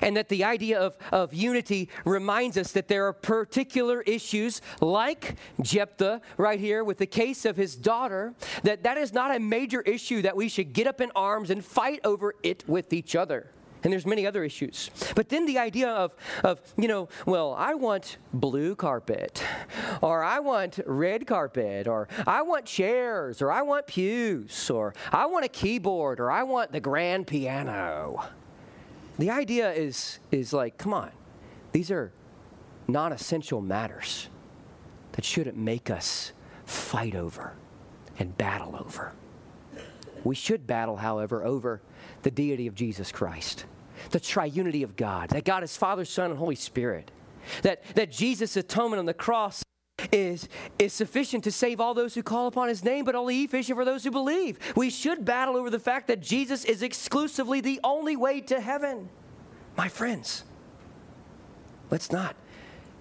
And 0.00 0.16
that 0.16 0.30
the 0.30 0.44
idea 0.44 0.80
of, 0.80 0.96
of 1.12 1.34
unity 1.34 1.90
reminds 2.06 2.56
us 2.56 2.72
that 2.72 2.88
there 2.88 3.06
are 3.06 3.12
particular 3.12 4.00
issues 4.02 4.62
like 4.80 5.36
Jephthah 5.60 6.22
right 6.38 6.58
here 6.58 6.82
with 6.82 6.96
the 6.96 7.06
case 7.06 7.44
of 7.44 7.56
his 7.56 7.76
daughter, 7.76 8.32
that 8.62 8.84
that 8.84 8.96
is 8.96 9.12
not 9.12 9.36
a 9.36 9.40
major 9.40 9.82
issue 9.82 10.22
that 10.22 10.34
we 10.34 10.48
should 10.48 10.72
get 10.72 10.86
up 10.86 11.02
in 11.02 11.10
arms 11.14 11.50
and 11.50 11.62
fight 11.62 12.00
over 12.04 12.34
it 12.42 12.66
with 12.66 12.94
each 12.94 13.14
other 13.14 13.50
and 13.86 13.92
there's 13.92 14.04
many 14.04 14.26
other 14.26 14.42
issues. 14.42 14.90
But 15.14 15.28
then 15.28 15.46
the 15.46 15.60
idea 15.60 15.88
of, 15.88 16.12
of, 16.42 16.60
you 16.76 16.88
know, 16.88 17.08
well, 17.24 17.54
I 17.56 17.74
want 17.74 18.16
blue 18.32 18.74
carpet, 18.74 19.40
or 20.02 20.24
I 20.24 20.40
want 20.40 20.80
red 20.86 21.24
carpet, 21.24 21.86
or 21.86 22.08
I 22.26 22.42
want 22.42 22.64
chairs, 22.64 23.40
or 23.40 23.52
I 23.52 23.62
want 23.62 23.86
pews, 23.86 24.70
or 24.70 24.92
I 25.12 25.26
want 25.26 25.44
a 25.44 25.48
keyboard, 25.48 26.18
or 26.18 26.32
I 26.32 26.42
want 26.42 26.72
the 26.72 26.80
grand 26.80 27.28
piano. 27.28 28.24
The 29.20 29.30
idea 29.30 29.72
is, 29.72 30.18
is 30.32 30.52
like, 30.52 30.78
come 30.78 30.92
on, 30.92 31.12
these 31.70 31.92
are 31.92 32.10
non 32.88 33.12
essential 33.12 33.60
matters 33.60 34.28
that 35.12 35.24
shouldn't 35.24 35.56
make 35.56 35.90
us 35.90 36.32
fight 36.64 37.14
over 37.14 37.54
and 38.18 38.36
battle 38.36 38.74
over. 38.80 39.12
We 40.24 40.34
should 40.34 40.66
battle, 40.66 40.96
however, 40.96 41.44
over 41.44 41.82
the 42.22 42.32
deity 42.32 42.66
of 42.66 42.74
Jesus 42.74 43.12
Christ 43.12 43.64
the 44.10 44.20
triunity 44.20 44.84
of 44.84 44.96
God, 44.96 45.30
that 45.30 45.44
God 45.44 45.62
is 45.62 45.76
Father, 45.76 46.04
Son, 46.04 46.30
and 46.30 46.38
Holy 46.38 46.54
Spirit, 46.54 47.10
that, 47.62 47.82
that 47.94 48.10
Jesus' 48.10 48.56
atonement 48.56 48.98
on 48.98 49.06
the 49.06 49.14
cross 49.14 49.62
is, 50.12 50.48
is 50.78 50.92
sufficient 50.92 51.44
to 51.44 51.52
save 51.52 51.80
all 51.80 51.94
those 51.94 52.14
who 52.14 52.22
call 52.22 52.46
upon 52.46 52.68
his 52.68 52.84
name, 52.84 53.04
but 53.04 53.14
only 53.14 53.42
efficient 53.42 53.76
for 53.76 53.84
those 53.84 54.04
who 54.04 54.10
believe. 54.10 54.58
We 54.76 54.90
should 54.90 55.24
battle 55.24 55.56
over 55.56 55.70
the 55.70 55.78
fact 55.78 56.08
that 56.08 56.20
Jesus 56.20 56.64
is 56.64 56.82
exclusively 56.82 57.60
the 57.60 57.80
only 57.82 58.16
way 58.16 58.40
to 58.42 58.60
heaven. 58.60 59.08
My 59.76 59.88
friends, 59.88 60.44
let's 61.90 62.10
not 62.10 62.36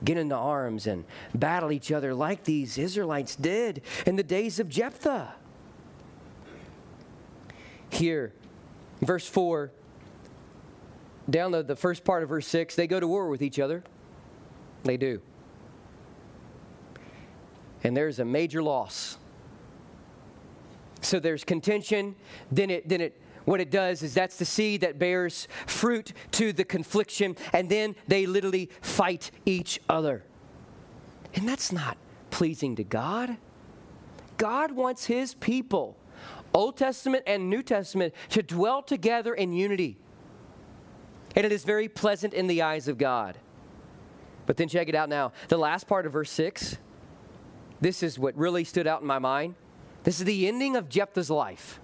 get 0.04 0.18
into 0.18 0.36
arms 0.36 0.88
and 0.88 1.06
battle 1.34 1.72
each 1.72 1.92
other 1.92 2.14
like 2.14 2.44
these 2.44 2.78
Israelites 2.78 3.36
did 3.36 3.82
in 4.06 4.16
the 4.16 4.24
days 4.24 4.60
of 4.60 4.70
Jephthah. 4.70 5.34
Here, 7.90 8.34
verse 9.02 9.28
4 9.28 9.72
down 11.30 11.52
the, 11.52 11.64
the 11.64 11.76
first 11.76 12.04
part 12.04 12.24
of 12.24 12.30
verse 12.30 12.48
6, 12.48 12.76
they 12.76 12.88
go 12.88 13.00
to 13.00 13.08
war 13.08 13.30
with 13.30 13.42
each 13.42 13.60
other. 13.60 13.84
They 14.84 14.98
do. 14.98 15.22
And 17.84 17.96
there's 17.96 18.20
a 18.20 18.26
major 18.26 18.62
loss. 18.62 19.18
So 21.02 21.20
there's 21.20 21.44
contention, 21.44 22.16
then 22.52 22.70
it 22.72 22.90
then 22.90 23.02
it 23.02 23.22
what 23.46 23.62
it 23.62 23.70
does 23.70 24.02
is 24.02 24.16
that's 24.16 24.38
the 24.38 24.46
seed 24.46 24.82
that 24.82 24.98
bears 24.98 25.48
fruit 25.68 26.14
to 26.32 26.52
the 26.52 26.64
confliction, 26.64 27.36
and 27.54 27.70
then 27.70 27.96
they 28.08 28.26
literally 28.26 28.72
fight 28.82 29.30
each 29.46 29.80
other. 29.88 30.24
And 31.36 31.48
that's 31.48 31.72
not 31.72 31.98
pleasing 32.32 32.76
to 32.78 32.84
God. 32.84 33.38
God 34.38 34.72
wants 34.72 35.06
his 35.06 35.36
people, 35.36 35.96
Old 36.56 36.76
Testament 36.76 37.24
and 37.28 37.50
New 37.50 37.62
Testament, 37.62 38.16
to 38.30 38.42
dwell 38.42 38.82
together 38.82 39.36
in 39.36 39.54
unity 39.54 39.98
and 41.36 41.46
it 41.46 41.52
is 41.52 41.64
very 41.64 41.88
pleasant 41.88 42.34
in 42.34 42.48
the 42.48 42.62
eyes 42.62 42.88
of 42.88 42.98
God. 42.98 43.38
But 44.46 44.58
then 44.58 44.68
check 44.68 44.88
it 44.88 44.96
out 44.96 45.10
now. 45.10 45.34
The 45.48 45.58
last 45.58 45.88
part 45.88 46.06
of 46.06 46.14
verse 46.14 46.32
6, 46.32 46.78
this 47.82 48.04
is 48.04 48.18
what 48.18 48.38
really 48.38 48.64
stood 48.64 48.88
out 48.88 49.02
in 49.02 49.08
my 49.08 49.20
mind. 49.20 49.56
This 50.04 50.20
is 50.20 50.26
the 50.26 50.48
ending 50.48 50.76
of 50.76 50.88
Jephthah's 50.88 51.30
life. 51.30 51.80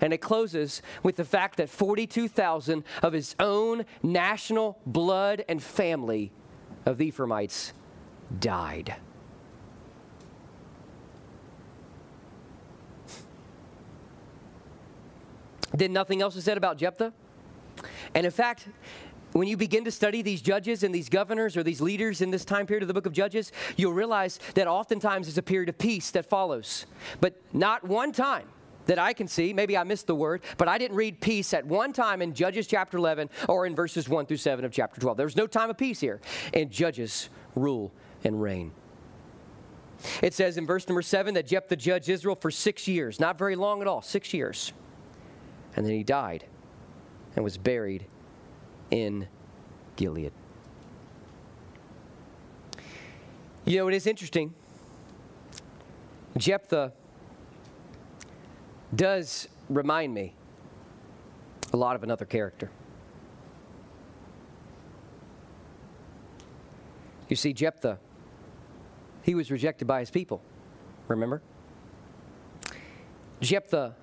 And 0.00 0.12
it 0.12 0.18
closes 0.18 0.82
with 1.02 1.16
the 1.16 1.24
fact 1.24 1.58
that 1.58 1.68
42,000 1.68 2.84
of 3.02 3.12
his 3.12 3.36
own 3.38 3.84
national 4.02 4.78
blood 4.86 5.44
and 5.48 5.62
family 5.62 6.32
of 6.86 6.98
the 6.98 7.06
Ephraimites 7.06 7.72
died. 8.40 8.96
Did 15.74 15.90
nothing 15.90 16.20
else 16.20 16.36
is 16.36 16.44
said 16.44 16.56
about 16.56 16.78
Jephthah? 16.78 17.12
And 18.14 18.26
in 18.26 18.32
fact, 18.32 18.68
when 19.32 19.48
you 19.48 19.56
begin 19.56 19.84
to 19.84 19.90
study 19.90 20.22
these 20.22 20.42
judges 20.42 20.82
and 20.82 20.94
these 20.94 21.08
governors 21.08 21.56
or 21.56 21.62
these 21.62 21.80
leaders 21.80 22.20
in 22.20 22.30
this 22.30 22.44
time 22.44 22.66
period 22.66 22.82
of 22.82 22.88
the 22.88 22.94
book 22.94 23.06
of 23.06 23.12
Judges, 23.12 23.50
you'll 23.76 23.94
realize 23.94 24.38
that 24.54 24.66
oftentimes 24.66 25.26
there's 25.26 25.38
a 25.38 25.42
period 25.42 25.68
of 25.68 25.78
peace 25.78 26.10
that 26.10 26.26
follows. 26.26 26.86
But 27.20 27.40
not 27.52 27.84
one 27.84 28.12
time 28.12 28.46
that 28.86 28.98
I 28.98 29.12
can 29.12 29.28
see, 29.28 29.52
maybe 29.52 29.76
I 29.76 29.84
missed 29.84 30.06
the 30.06 30.14
word, 30.14 30.42
but 30.58 30.68
I 30.68 30.76
didn't 30.76 30.96
read 30.96 31.20
peace 31.20 31.54
at 31.54 31.64
one 31.64 31.92
time 31.92 32.20
in 32.20 32.34
Judges 32.34 32.66
chapter 32.66 32.98
11 32.98 33.30
or 33.48 33.64
in 33.64 33.74
verses 33.74 34.08
1 34.08 34.26
through 34.26 34.36
7 34.36 34.64
of 34.64 34.72
chapter 34.72 35.00
12. 35.00 35.16
There's 35.16 35.36
no 35.36 35.46
time 35.46 35.70
of 35.70 35.78
peace 35.78 36.00
here. 36.00 36.20
And 36.52 36.70
Judges 36.70 37.30
rule 37.54 37.92
and 38.24 38.42
reign. 38.42 38.72
It 40.20 40.34
says 40.34 40.58
in 40.58 40.66
verse 40.66 40.88
number 40.88 41.02
7 41.02 41.32
that 41.34 41.46
Jephthah 41.46 41.76
judged 41.76 42.08
Israel 42.08 42.34
for 42.34 42.50
six 42.50 42.88
years, 42.88 43.20
not 43.20 43.38
very 43.38 43.54
long 43.54 43.80
at 43.80 43.86
all, 43.86 44.02
six 44.02 44.34
years. 44.34 44.72
And 45.76 45.86
then 45.86 45.94
he 45.94 46.02
died 46.02 46.44
and 47.34 47.44
was 47.44 47.56
buried 47.56 48.06
in 48.90 49.26
Gilead. 49.96 50.32
You 53.64 53.78
know, 53.78 53.88
it 53.88 53.94
is 53.94 54.06
interesting. 54.06 54.54
Jephthah 56.36 56.92
does 58.94 59.48
remind 59.68 60.12
me 60.12 60.34
a 61.72 61.76
lot 61.76 61.94
of 61.96 62.02
another 62.02 62.24
character. 62.24 62.70
You 67.28 67.36
see, 67.36 67.52
Jephthah, 67.52 67.98
he 69.22 69.34
was 69.34 69.50
rejected 69.50 69.86
by 69.86 70.00
his 70.00 70.10
people, 70.10 70.42
remember? 71.08 71.40
Jephthah 73.40 73.94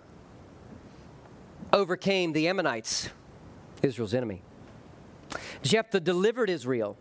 overcame 1.72 2.34
the 2.34 2.48
Ammonites 2.48 3.10
Israel's 3.82 4.14
enemy. 4.14 4.42
Jephthah 5.62 6.00
delivered 6.00 6.50
Israel. 6.50 6.98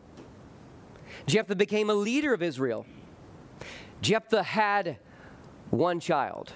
Jephthah 1.26 1.56
became 1.56 1.90
a 1.90 1.94
leader 1.94 2.32
of 2.32 2.42
Israel. 2.42 2.86
Jephthah 4.00 4.42
had 4.42 4.98
one 5.70 6.00
child, 6.00 6.52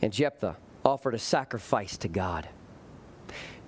and 0.00 0.12
Jephthah 0.12 0.56
offered 0.84 1.14
a 1.14 1.18
sacrifice 1.18 1.96
to 1.98 2.08
God. 2.08 2.48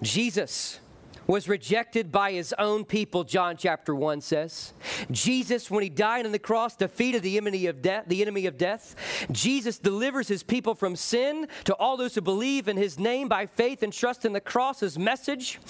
Jesus 0.02 0.80
was 1.26 1.48
rejected 1.48 2.12
by 2.12 2.32
his 2.32 2.54
own 2.58 2.84
people, 2.84 3.24
John 3.24 3.56
chapter 3.56 3.94
1 3.94 4.20
says. 4.20 4.72
Jesus, 5.10 5.70
when 5.70 5.82
he 5.82 5.88
died 5.88 6.26
on 6.26 6.32
the 6.32 6.38
cross, 6.38 6.76
defeated 6.76 7.22
the 7.22 7.36
enemy 7.36 7.66
of 7.66 7.82
death, 7.82 8.04
the 8.06 8.22
enemy 8.22 8.46
of 8.46 8.58
death. 8.58 8.94
Jesus 9.30 9.78
delivers 9.78 10.28
his 10.28 10.42
people 10.42 10.74
from 10.74 10.96
sin 10.96 11.48
to 11.64 11.74
all 11.74 11.96
those 11.96 12.14
who 12.14 12.20
believe 12.20 12.68
in 12.68 12.76
his 12.76 12.98
name 12.98 13.28
by 13.28 13.46
faith 13.46 13.82
and 13.82 13.92
trust 13.92 14.24
in 14.24 14.32
the 14.32 14.40
cross's 14.40 14.98
message. 14.98 15.60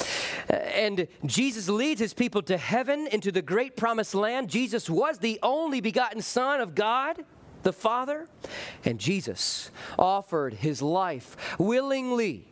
Uh, 0.51 0.55
and 0.55 1.07
Jesus 1.25 1.69
leads 1.69 2.01
his 2.01 2.15
people 2.15 2.43
to 2.43 2.57
heaven 2.57 3.09
into 3.13 3.31
the 3.31 3.43
great 3.43 3.77
promised 3.77 4.15
land. 4.15 4.49
Jesus 4.49 4.91
was 4.91 5.19
the 5.19 5.39
only 5.43 5.81
begotten 5.81 6.21
Son 6.21 6.61
of 6.61 6.75
God 6.75 7.25
the 7.63 7.73
Father, 7.73 8.29
and 8.85 9.01
Jesus 9.01 9.71
offered 9.99 10.55
his 10.55 10.83
life 10.83 11.59
willingly 11.59 12.47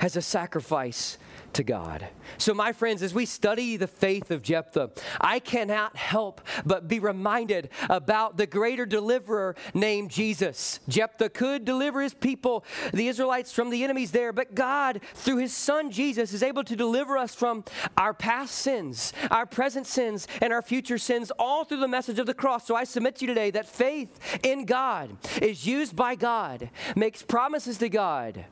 as 0.00 0.16
a 0.16 0.22
sacrifice 0.22 1.16
to 1.54 1.62
God. 1.62 2.08
So, 2.36 2.54
my 2.54 2.72
friends, 2.72 3.02
as 3.02 3.14
we 3.14 3.26
study 3.26 3.76
the 3.76 3.86
faith 3.86 4.30
of 4.30 4.42
Jephthah, 4.42 4.90
I 5.20 5.38
cannot 5.38 5.96
help 5.96 6.40
but 6.64 6.88
be 6.88 6.98
reminded 6.98 7.70
about 7.88 8.36
the 8.36 8.46
greater 8.46 8.86
deliverer 8.86 9.56
named 9.74 10.10
Jesus. 10.10 10.80
Jephthah 10.88 11.30
could 11.30 11.64
deliver 11.64 12.02
his 12.02 12.14
people, 12.14 12.64
the 12.92 13.08
Israelites, 13.08 13.52
from 13.52 13.70
the 13.70 13.82
enemies 13.82 14.10
there, 14.10 14.32
but 14.32 14.54
God, 14.54 15.00
through 15.14 15.38
his 15.38 15.54
son 15.54 15.90
Jesus, 15.90 16.32
is 16.32 16.42
able 16.42 16.64
to 16.64 16.76
deliver 16.76 17.16
us 17.16 17.34
from 17.34 17.64
our 17.96 18.14
past 18.14 18.54
sins, 18.54 19.12
our 19.30 19.46
present 19.46 19.86
sins, 19.86 20.28
and 20.40 20.52
our 20.52 20.62
future 20.62 20.98
sins, 20.98 21.32
all 21.38 21.64
through 21.64 21.80
the 21.80 21.88
message 21.88 22.18
of 22.18 22.26
the 22.26 22.34
cross. 22.34 22.66
So, 22.66 22.76
I 22.76 22.84
submit 22.84 23.16
to 23.16 23.22
you 23.22 23.28
today 23.28 23.50
that 23.50 23.66
faith 23.66 24.18
in 24.42 24.64
God 24.64 25.16
is 25.40 25.66
used 25.66 25.96
by 25.96 26.14
God, 26.14 26.70
makes 26.94 27.22
promises 27.22 27.78
to 27.78 27.88
God, 27.88 28.44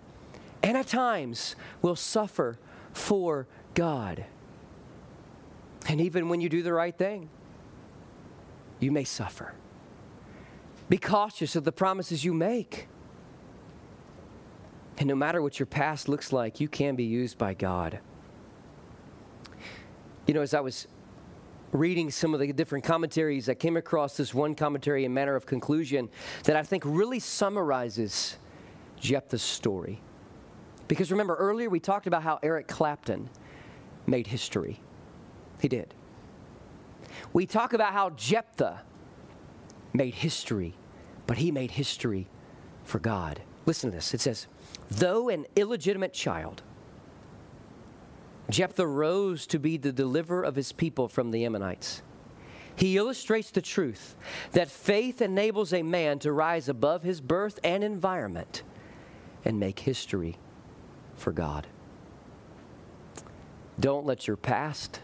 and 0.63 0.77
at 0.77 0.89
times 0.89 1.55
will 1.83 1.97
suffer 1.97 2.59
for 2.97 3.47
God. 3.75 4.25
And 5.89 6.01
even 6.01 6.29
when 6.29 6.41
you 6.41 6.49
do 6.49 6.63
the 6.63 6.73
right 6.73 6.97
thing, 6.97 7.29
you 8.81 8.91
may 8.91 9.05
suffer. 9.05 9.55
Be 10.89 10.99
cautious 10.99 11.57
of 11.57 11.65
the 11.65 11.73
promises 11.73 12.25
you 12.25 12.33
make. 12.33 12.89
And 14.99 15.09
no 15.09 15.15
matter 15.15 15.43
what 15.43 15.59
your 15.59 15.67
past 15.67 16.09
looks 16.09 16.33
like, 16.33 16.59
you 16.59 16.69
can 16.69 16.97
be 16.97 17.05
used 17.05 17.37
by 17.37 17.55
God. 17.55 18.01
You 20.27 20.35
know, 20.35 20.41
as 20.41 20.55
I 20.55 20.61
was 20.61 20.89
reading 21.73 22.11
some 22.11 22.33
of 22.33 22.41
the 22.41 22.53
different 22.53 22.85
commentaries, 22.85 23.49
I 23.49 23.55
came 23.55 23.77
across 23.77 24.17
this 24.17 24.33
one 24.33 24.55
commentary 24.55 25.05
in 25.05 25.13
manner 25.13 25.37
of 25.37 25.45
conclusion 25.45 26.09
that 26.45 26.57
I 26.57 26.63
think 26.63 26.83
really 26.87 27.21
summarizes 27.21 28.39
Jephthah's 28.99 29.43
story. 29.43 30.01
Because 30.89 31.11
remember, 31.11 31.35
earlier 31.35 31.69
we 31.69 31.81
talked 31.81 32.07
about 32.07 32.23
how 32.23 32.39
Eric 32.43 32.69
Clapton 32.69 33.29
made 34.07 34.27
history. 34.27 34.81
He 35.61 35.69
did. 35.69 35.95
We 37.33 37.47
talk 37.47 37.73
about 37.73 37.93
how 37.93 38.11
Jephthah 38.11 38.83
made 39.93 40.15
history, 40.15 40.75
but 41.27 41.39
he 41.39 41.51
made 41.51 41.73
history 41.73 42.29
for 42.85 42.99
God. 42.99 43.41
Listen 43.65 43.91
to 43.91 43.97
this. 43.97 44.15
It 44.15 44.21
says, 44.21 44.47
though 44.91 45.29
an 45.29 45.47
illegitimate 45.57 46.13
child, 46.13 46.63
Jephthah 48.49 48.87
rose 48.87 49.47
to 49.49 49.59
be 49.59 49.77
the 49.77 49.93
deliverer 49.93 50.43
of 50.43 50.55
his 50.55 50.71
people 50.73 51.09
from 51.09 51.33
the 51.33 51.45
Ammonites. 51.45 52.03
He 52.77 52.97
illustrates 52.97 53.51
the 53.51 53.63
truth 53.63 54.15
that 54.53 54.71
faith 54.71 55.21
enables 55.21 55.73
a 55.73 55.83
man 55.83 56.19
to 56.21 56.31
rise 56.31 56.69
above 56.69 57.03
his 57.03 57.21
birth 57.21 57.59
and 57.65 57.83
environment 57.83 58.63
and 59.45 59.59
make 59.59 59.81
history 59.81 60.37
for 61.17 61.33
God. 61.33 61.67
Don't 63.79 64.07
let 64.07 64.27
your 64.27 64.37
past, 64.37 65.01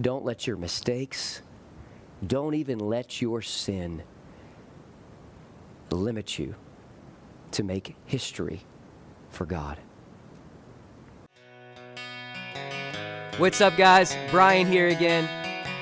don't 0.00 0.24
let 0.24 0.46
your 0.46 0.56
mistakes, 0.56 1.42
don't 2.26 2.54
even 2.54 2.78
let 2.78 3.22
your 3.22 3.40
sin 3.40 4.02
limit 5.90 6.38
you 6.38 6.54
to 7.52 7.62
make 7.62 7.96
history 8.04 8.62
for 9.30 9.46
God. 9.46 9.78
What's 13.38 13.60
up, 13.60 13.76
guys? 13.76 14.16
Brian 14.30 14.66
here 14.66 14.88
again. 14.88 15.28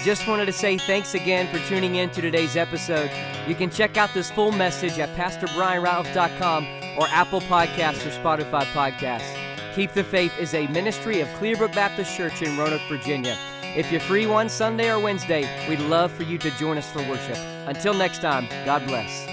Just 0.04 0.28
wanted 0.28 0.46
to 0.46 0.52
say 0.52 0.76
thanks 0.76 1.14
again 1.14 1.46
for 1.52 1.58
tuning 1.68 1.96
in 1.96 2.10
to 2.10 2.20
today's 2.20 2.56
episode. 2.56 3.10
You 3.48 3.54
can 3.54 3.70
check 3.70 3.96
out 3.96 4.12
this 4.12 4.30
full 4.30 4.52
message 4.52 4.98
at 4.98 5.08
PastorBrianRatliff.com 5.16 6.83
or 6.96 7.06
Apple 7.08 7.40
Podcasts 7.42 8.06
or 8.06 8.10
Spotify 8.10 8.64
Podcasts. 8.72 9.36
Keep 9.74 9.92
the 9.92 10.04
Faith 10.04 10.38
is 10.38 10.54
a 10.54 10.66
ministry 10.68 11.20
of 11.20 11.28
Clearbrook 11.40 11.74
Baptist 11.74 12.16
Church 12.16 12.42
in 12.42 12.56
Roanoke, 12.56 12.82
Virginia. 12.88 13.36
If 13.76 13.90
you're 13.90 14.00
free 14.00 14.26
one 14.26 14.48
Sunday 14.48 14.88
or 14.88 15.00
Wednesday, 15.00 15.48
we'd 15.68 15.80
love 15.80 16.12
for 16.12 16.22
you 16.22 16.38
to 16.38 16.50
join 16.52 16.78
us 16.78 16.88
for 16.92 17.00
worship. 17.08 17.36
Until 17.66 17.92
next 17.92 18.22
time, 18.22 18.46
God 18.64 18.86
bless. 18.86 19.26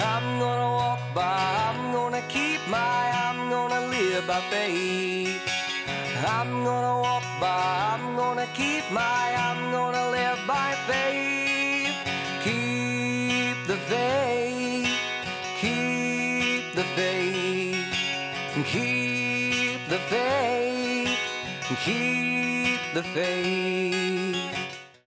I'm 0.00 0.38
gonna 0.38 0.72
walk 0.72 1.00
by, 1.14 1.74
I'm 1.74 1.92
gonna 1.92 2.22
keep 2.28 2.60
my, 2.68 3.10
I'm 3.12 3.50
gonna 3.50 3.86
live 3.88 4.26
by 4.26 4.40
faith. 4.48 5.42
I'm 6.26 6.64
gonna 6.64 7.00
walk 7.02 7.22
by, 7.38 7.98
I'm 7.98 8.16
gonna 8.16 8.46
keep 8.54 8.90
my, 8.90 9.34
I'm 9.36 9.70
gonna 9.70 10.10
live 10.10 10.38
by 10.46 10.74
faith. 10.86 11.94
Keep 12.42 13.66
the 13.66 13.76
faith, 13.88 14.57
faith, 16.98 17.94
keep 18.66 19.80
the 19.88 19.98
faith, 20.10 21.18
keep 21.84 22.80
the 22.92 23.04
faith. 23.14 24.47